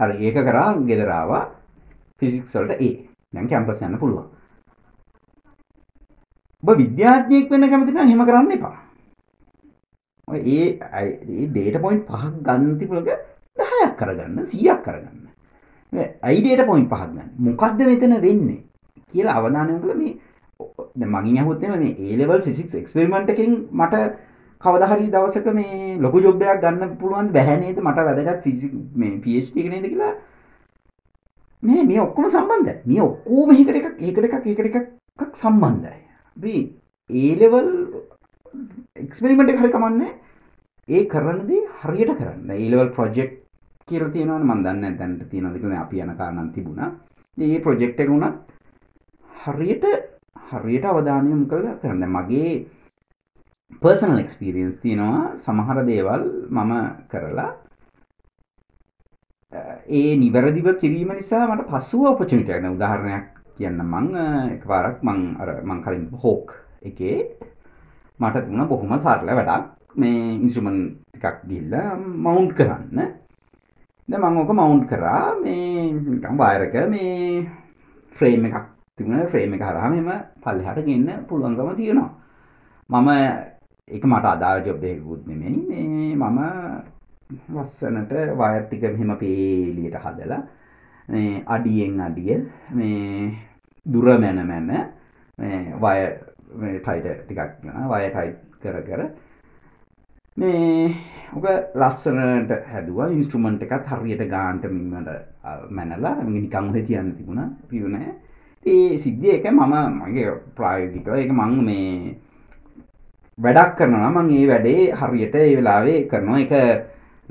[0.00, 1.44] හරි ඒක කරා ගෙදර ආවා
[2.22, 2.94] ෆිසික්ස් වලට ඒ
[3.34, 4.30] දැන් කැම්පස් යන්න පුළුවන්.
[6.62, 8.76] ඔබ විද්‍යාඥයෙක් වෙන්න කැමති නම් එහෙම කරන්න එපා.
[10.28, 10.66] ඔය ඒ
[11.00, 13.08] ඒ ඩේටා පොයින්ට් පහක් ගන්න තිබුණක
[13.58, 15.22] 10ක් කරගන්න 100ක් කරගන්න.
[16.22, 17.30] ඇයි ඩේටා පොයින්ට් පහක් ගන්න.
[17.46, 18.60] මොකද්ද මෙතන වෙන්නේ
[19.12, 20.14] කියලා අවධානය යොමු කළා මේ
[20.96, 24.04] දැන් මගෙන් අහුවොත් එimhe මේ A level physics experiment එකෙන් මට
[24.60, 27.78] කවදා හරි දවසක මේ ලොකු ජොබ් එකක් ගන්න පුළුවන් බැහැ නේද?
[27.80, 30.14] මට වැදගත් ෆිසික්ස් මේ PhD එක නේද කියලා
[31.62, 32.76] නෑ මේ ඔක්කොම සම්බන්ධයි.
[32.86, 34.66] මේ ඔක්කොම එකට එකක් ඒකට එකක් ඒකට
[35.20, 36.00] එකක් සම්බන්ධයි.
[36.36, 36.54] අපි
[37.10, 37.68] A level
[39.04, 40.12] එක්ස්පෙරිමන්ට් එක හරි කමන්නේ.
[40.88, 42.50] ඒ කරන දේ හරියට කරන්න.
[42.50, 43.38] A level project
[43.88, 46.90] කියලා තියෙනවනේ මම දන්නේ නැහැ දැනට තියෙනවද කියලා අපි යන කාරණා තිබුණා.
[47.38, 48.26] මේ ප්‍රොජෙක්ට් එක උනත්
[49.30, 49.84] හරියට
[50.50, 52.06] හරියට අවධානය යොමු කරලා කරන්න.
[52.16, 52.66] මගේ
[53.82, 56.72] පර්සනල් එක්ස්පීරියන්ස් තියෙනවා සමහර දේවල් මම
[57.12, 57.50] කරලා
[59.52, 63.24] ඒ නිවැරදිව කිරීම නිසා මට පස්සුව ඔපචුනිටි එකක් උදාහරණයක්
[63.56, 64.06] කියන්න මං
[64.56, 67.18] එකපාරක් මං අර මං කලින් හෝක් එකේ
[68.20, 69.64] මට තිබුණා බොහොම සරල වැඩක්.
[69.94, 72.98] මේ ඉන්ස්ට්‍රුමන්ට් ටිකක් ගිහිල්ලා මවුන්ට් කරන්න.
[74.08, 75.36] දැන් මම ඕක මවුන්ට් කරා.
[75.44, 77.46] මේ නිකන් වයර් එක මේ
[78.16, 78.56] ෆ්‍රේම් එකක්
[78.96, 79.28] තිබුණා.
[79.28, 80.10] ෆ්‍රේම් එක හරහා මෙහෙම
[80.42, 82.10] පල්ලෙහාට ගෙන්න පුළුවන්කම තියෙනවා.
[82.90, 83.08] මම
[83.88, 85.60] ඒක මට අදාළ ජොබ් එකකුත් නෙමෙයි.
[85.68, 86.40] මේ මම
[87.54, 90.42] ලස්සනට වයර් ටික මෙහෙම පේලියට හදලා
[91.08, 92.38] මේ අඩියෙන් අඩිය
[92.70, 93.32] මේ
[93.86, 94.70] දුර මැන මැන
[95.38, 95.98] මේ වය
[96.60, 99.02] මේ ටයිට ටිකක් ගන්න වය ටයිට් කර කර.
[100.36, 100.94] මේ
[101.36, 105.08] ඔක ලස්සනට හැදුවා ඉන්ස්ට්‍රුමන්ට් එකත් හරියට ගාන්ට මින්මට
[105.70, 108.12] මැනලා නිකම් ඔහෙ තියන්න තිබුණා පියුණෑ
[108.66, 112.16] ඒ සිද්ධිය එක මම මගේ ප්‍රායෝගිකව ඒක මං මේ
[113.38, 116.38] වැඩක් කරනවා මං ඒ වැඩේ හරියට ඒ වෙලාවේ කරනවා.
[116.38, 116.52] එක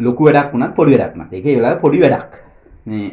[0.08, 2.32] ලොකු වැඩක් වුණත් පොඩි වැඩක් නත් ඒකේ වෙලාවේ පොඩි වැඩක්.
[2.86, 3.08] මේ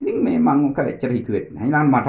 [0.00, 2.08] ඉතින් මේ මම ඔක එච්චර හිතුවේ නැහැ ඊළඟ මට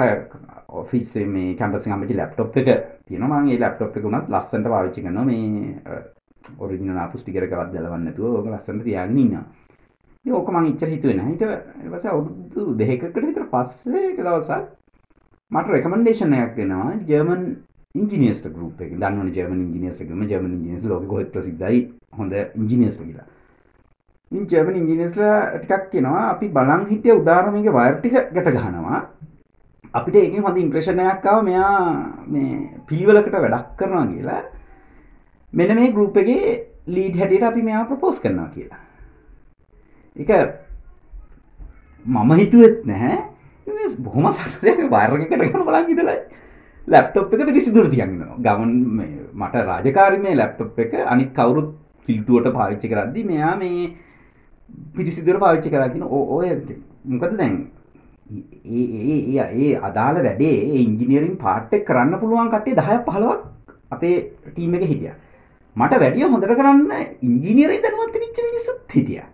[0.80, 2.68] ඔෆිස් මේ කැම්පස් එකේ හම්බෙච්ච ලැප්ටොප් එක
[3.06, 3.40] තියෙනවා.
[3.40, 5.24] මම ඒ ලැප්ටොප් එක උනත් ලස්සනට පාවිච්චි කරනවා.
[5.24, 6.02] මේ
[6.58, 9.44] ඔරිජිනල් ආපු ස්ටිකර් එකවත් දැලවන්න නැතුව ඕක ලස්සනට තියාගෙන ඉන්නවා.
[10.24, 14.62] ඉතින් ඕක මම එච්චර හිතුවේ නැහැ ඊට පස්සේ අවුරුදු දෙකකට විතර පස්සේ එක දවසක්
[15.50, 16.92] මට රෙකමෙන්ඩේෂන් එකක් එනවා.
[17.08, 17.42] ජර්මන්
[17.94, 21.80] ඉංජිනියර්ස් ගෲප් එකකින් දන්නවනේ German engineers group German engineers ලෝකෙ කොහෙත් ප්‍රසිද්ධයි
[22.18, 23.28] හොඳ ඉංජිනියර්ස් කියලා.
[24.32, 29.00] ඉන් ජර්මන් ඉංජිනේස්ලා ටිකක් කියනවා අපි බලන් හිටිය උදාහරණයක වයර් ටික ගැට ගහනවා
[29.94, 31.76] අපිට ඒකෙන් හොඳ ඉම්ප්‍රෙෂන් එකක් ආවා මෙයා
[32.26, 32.50] මේ
[32.88, 34.42] පිළිවෙලකට වැඩක් කරනවා කියලා
[35.52, 36.42] මෙන්න මේ ගෲප් එකේ
[36.86, 38.82] ලීඩ් හැටියට අපි මෙයා ප්‍රොපෝස් කරනවා කියලා.
[40.16, 40.30] ඒක
[42.04, 43.16] මම හිතුවෙත් නැහැ.
[43.66, 44.60] මේ බොහොම සරලව
[44.92, 46.18] වයර් එකකට ගන්න බලන් ඉඳලා
[46.86, 48.36] ලැප්ටොප් එක පිළිසිදුර තියන් ඉන්නවා.
[48.44, 51.72] ගමන් මේ මට රාජකාරී මේ ලැප්ටොප් එක අනිත් කවුරුත්
[52.08, 53.88] කිල්ටුවට පාවිච්චි කරද්දි මෙයා මේ
[54.94, 56.48] පිරිසිදුර පාවිච්චි කරගෙන ඔය
[57.04, 57.54] මොකද දැන්
[58.28, 63.40] ඒ ඒ අදාළ වැඩේ ඉංජිනියරින් පාට් එක කරන්න පුළුවන් කට්ටිය 10ක් 15ක්
[63.90, 64.16] අපේ
[64.46, 65.16] ටීම් එකේ හිටියා.
[65.76, 66.92] මට වැඩිය හොඳට කරන්න
[67.22, 69.28] ඉංජිනියරින් දැනුවත් වෙච්ච මිනිස්සුත් හිටියා.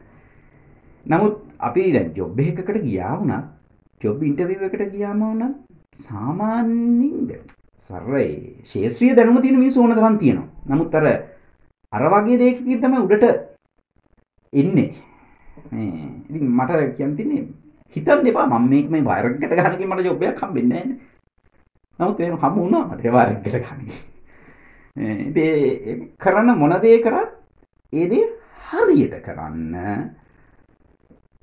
[1.07, 3.45] නමුත් අපි දැන් ජොබ් එකකට ගියා වුණත්
[4.01, 5.57] ජොබ් ඉන්ටර්විව් එකට ගියාම වුණත්
[5.97, 7.41] සාමාන්‍යයෙන්
[7.79, 8.29] සරේ
[8.65, 10.49] ශේත්‍රීය දැනුම තියෙන මිනිස්සු ඕන තරම් තියෙනවා.
[10.69, 11.07] නමුත් අර
[11.93, 13.25] අර වගේ දෙයකින් තමයි උඩට
[14.53, 14.89] එන්නේ.
[15.75, 16.09] මේ.
[16.31, 17.43] ඉතින් මට කියන්න තියන්නේ
[17.97, 20.97] හිතන්න එපා මම මේක මේ වයර් එකට ගහනකින් මට ජොබ් එකක් හම්බෙන්නේ නැහැ
[21.99, 24.13] නමුත් එහෙම හම්බ වුණා මට වයර් එකට ගහනකින්
[26.23, 27.31] කරන්න මොනදේ කරත්
[27.93, 28.25] ඒදේ
[28.71, 29.75] හරියට කරන්න.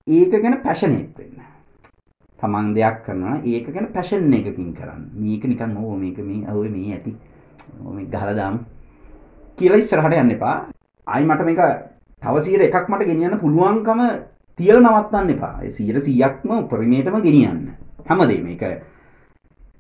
[0.07, 1.41] ඒක ගැන පැෂනේට් වෙන්න.
[2.39, 5.03] තමන් දෙයක් කරනවා ඒක ගැන පැෂන් එකකින් කරන්න.
[5.13, 7.15] මේක නිකන් ඕ මේක මේ ඔය මේ ඇති.
[8.11, 8.59] ගහලදාම්
[9.57, 10.55] කියලා ඉස්සරහට යන්න එපා.
[11.07, 11.61] අයි මට මේක
[12.21, 14.01] තවසීට එකක් මට ගෙනියන්න පුළුවන්කම
[14.59, 15.55] තියල නවත්තන්න එපා.
[15.69, 17.61] සීට සියක්ම උපරිමේටම ගෙනියන්න.
[18.09, 18.63] හැමදේ මේක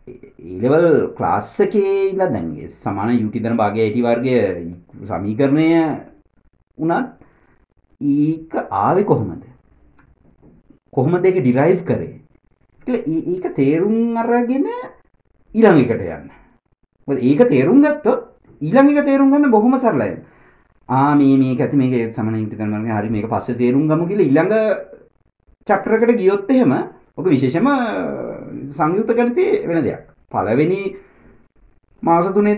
[0.07, 0.87] ඒලෙවල්
[1.17, 4.37] ක්ලාස්සකේ ඉල දැන්ගේ සමාන යුටිදන භාගය ඇටි වර්ගය
[5.09, 5.67] සමීකරණය
[6.77, 7.09] වනත්
[8.01, 9.43] ඒක ආවෙ කොහොමද?
[10.91, 12.17] කොහොම දෙක ඩිරයිව් කරේ?
[12.87, 14.65] ඒක තේරුම් අරගෙන
[15.53, 16.27] ඊළඟ එකට යන්න.
[17.21, 18.27] ඒක තේරුම් ගත්තොත්
[18.61, 20.17] ඊළඟ එක තේරුම් ගන්න බොහොම සරලයි.
[20.91, 24.55] ආ මේ මේක ඇති මේක සමන ඉට කරන හරි මේක පස්ස තේරුම් ගම කියල ඉළඟ
[25.67, 26.73] චක්‍රකට ගියොත් එහෙම
[27.17, 27.67] ඕක විශේෂම
[28.77, 30.03] සංයුත්ත ගණතේ වෙන දෙයක්.
[30.31, 30.81] පලවෙනි
[32.03, 32.55] මාස තුනේ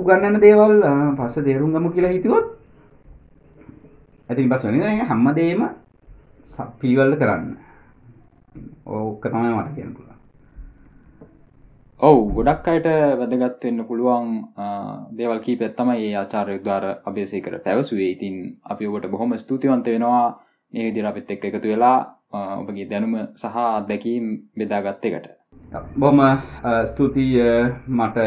[0.00, 0.74] උගන්නන්න දේවල්
[1.18, 2.46] පස්ස තේරුම් ගම කියලා හිතුවොත්
[4.28, 4.80] ඇති පස් වෙන
[5.10, 5.66] හැම්මදේම
[6.80, 7.52] පිළිවල්ල කරන්න.
[8.86, 10.11] ඕක තමයි මට කියන පුළ
[12.02, 12.86] ඔවු ගොඩක් අයට
[13.18, 14.30] වැදගත් වෙන්න පුළුවන්
[15.12, 18.08] දේවල් කීපෙත් තමයි ඒ ආචාර්ය ද්වාර අභ්‍යසේකර පැවසුවේ.
[18.10, 20.24] ඉතින් අපි ඔබට බොහොම ස්තුතිවන්ත වෙනවා
[20.72, 21.98] මේ විදිහට අපිත් එක්ක එකතු වෙලා
[22.56, 24.26] ඔබගේ දැනුම සහ අත්දැකීම්
[24.56, 25.30] බෙදාගත්ත එකට.
[25.96, 26.20] බොහොම
[26.86, 27.46] ස්තුතියි
[27.88, 28.18] මට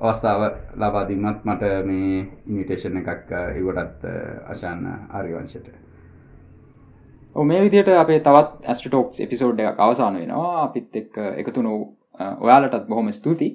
[0.00, 2.12] අවස්ථාව ලබාදීමත් මට මේ
[2.46, 4.08] ඉනිටේෂන් එකක් ඉවටත්
[4.48, 5.74] අශාන්න ආරිවංශයට
[7.36, 10.56] මේ විදියට අපේ තවත් ඇස්ටටෝක්ස් එපිසෝඩ් එකක් අවසාන වෙනවා.
[10.62, 11.76] අපිත් එක් එකතුනු
[12.20, 13.48] ඔයාලටත් බොහොම ස්තුති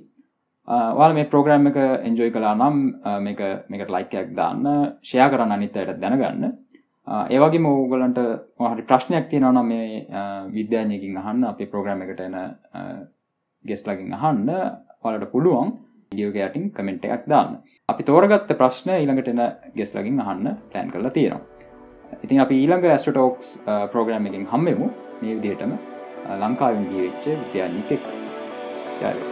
[0.68, 2.78] වාල මේ ප්‍රෝග්‍රම් එක එන්ජෝයි කලා නම්
[3.26, 3.40] මේක
[3.70, 4.66] මේකට ලයිකයක් දාන්න
[5.04, 6.52] ෂයා කරන්න අනිත්තයට දැනගන්න.
[7.36, 8.20] ඒවගේ මෝගලන්ට
[8.72, 10.06] හරි ප්‍රශ්නයක් තියෙනව නම් මේ
[10.58, 12.36] විද්‍යාඥයකින් අහන්න අපේ ප්‍රෝග්‍රම් එකට එන
[13.66, 14.50] ගෙස් ලගින් අහන්න
[15.04, 15.74] වලට පුළුවන්
[16.12, 17.58] ඩියෝගෑටින් කමෙන්ට් එකක් දාන්න.
[17.90, 19.42] අපි තෝරගත්ත ප්‍රශ්න ඊළඟට එන
[19.78, 21.42] ගෙස් ලගින් අහන්න ප්ලෑන් කරලා තියෙනවා.
[22.24, 23.58] ඉතින් අපි ඊළඟ ඇස්ටටෝක්ස්
[23.92, 25.74] ප්‍රෝග්‍රම් එකින් හම්මෙමු මේ විදිහටම
[26.42, 28.04] ලංකාවෙන් ගියවෙච්ච විද්‍යාඥික
[29.00, 29.29] එක් යාලු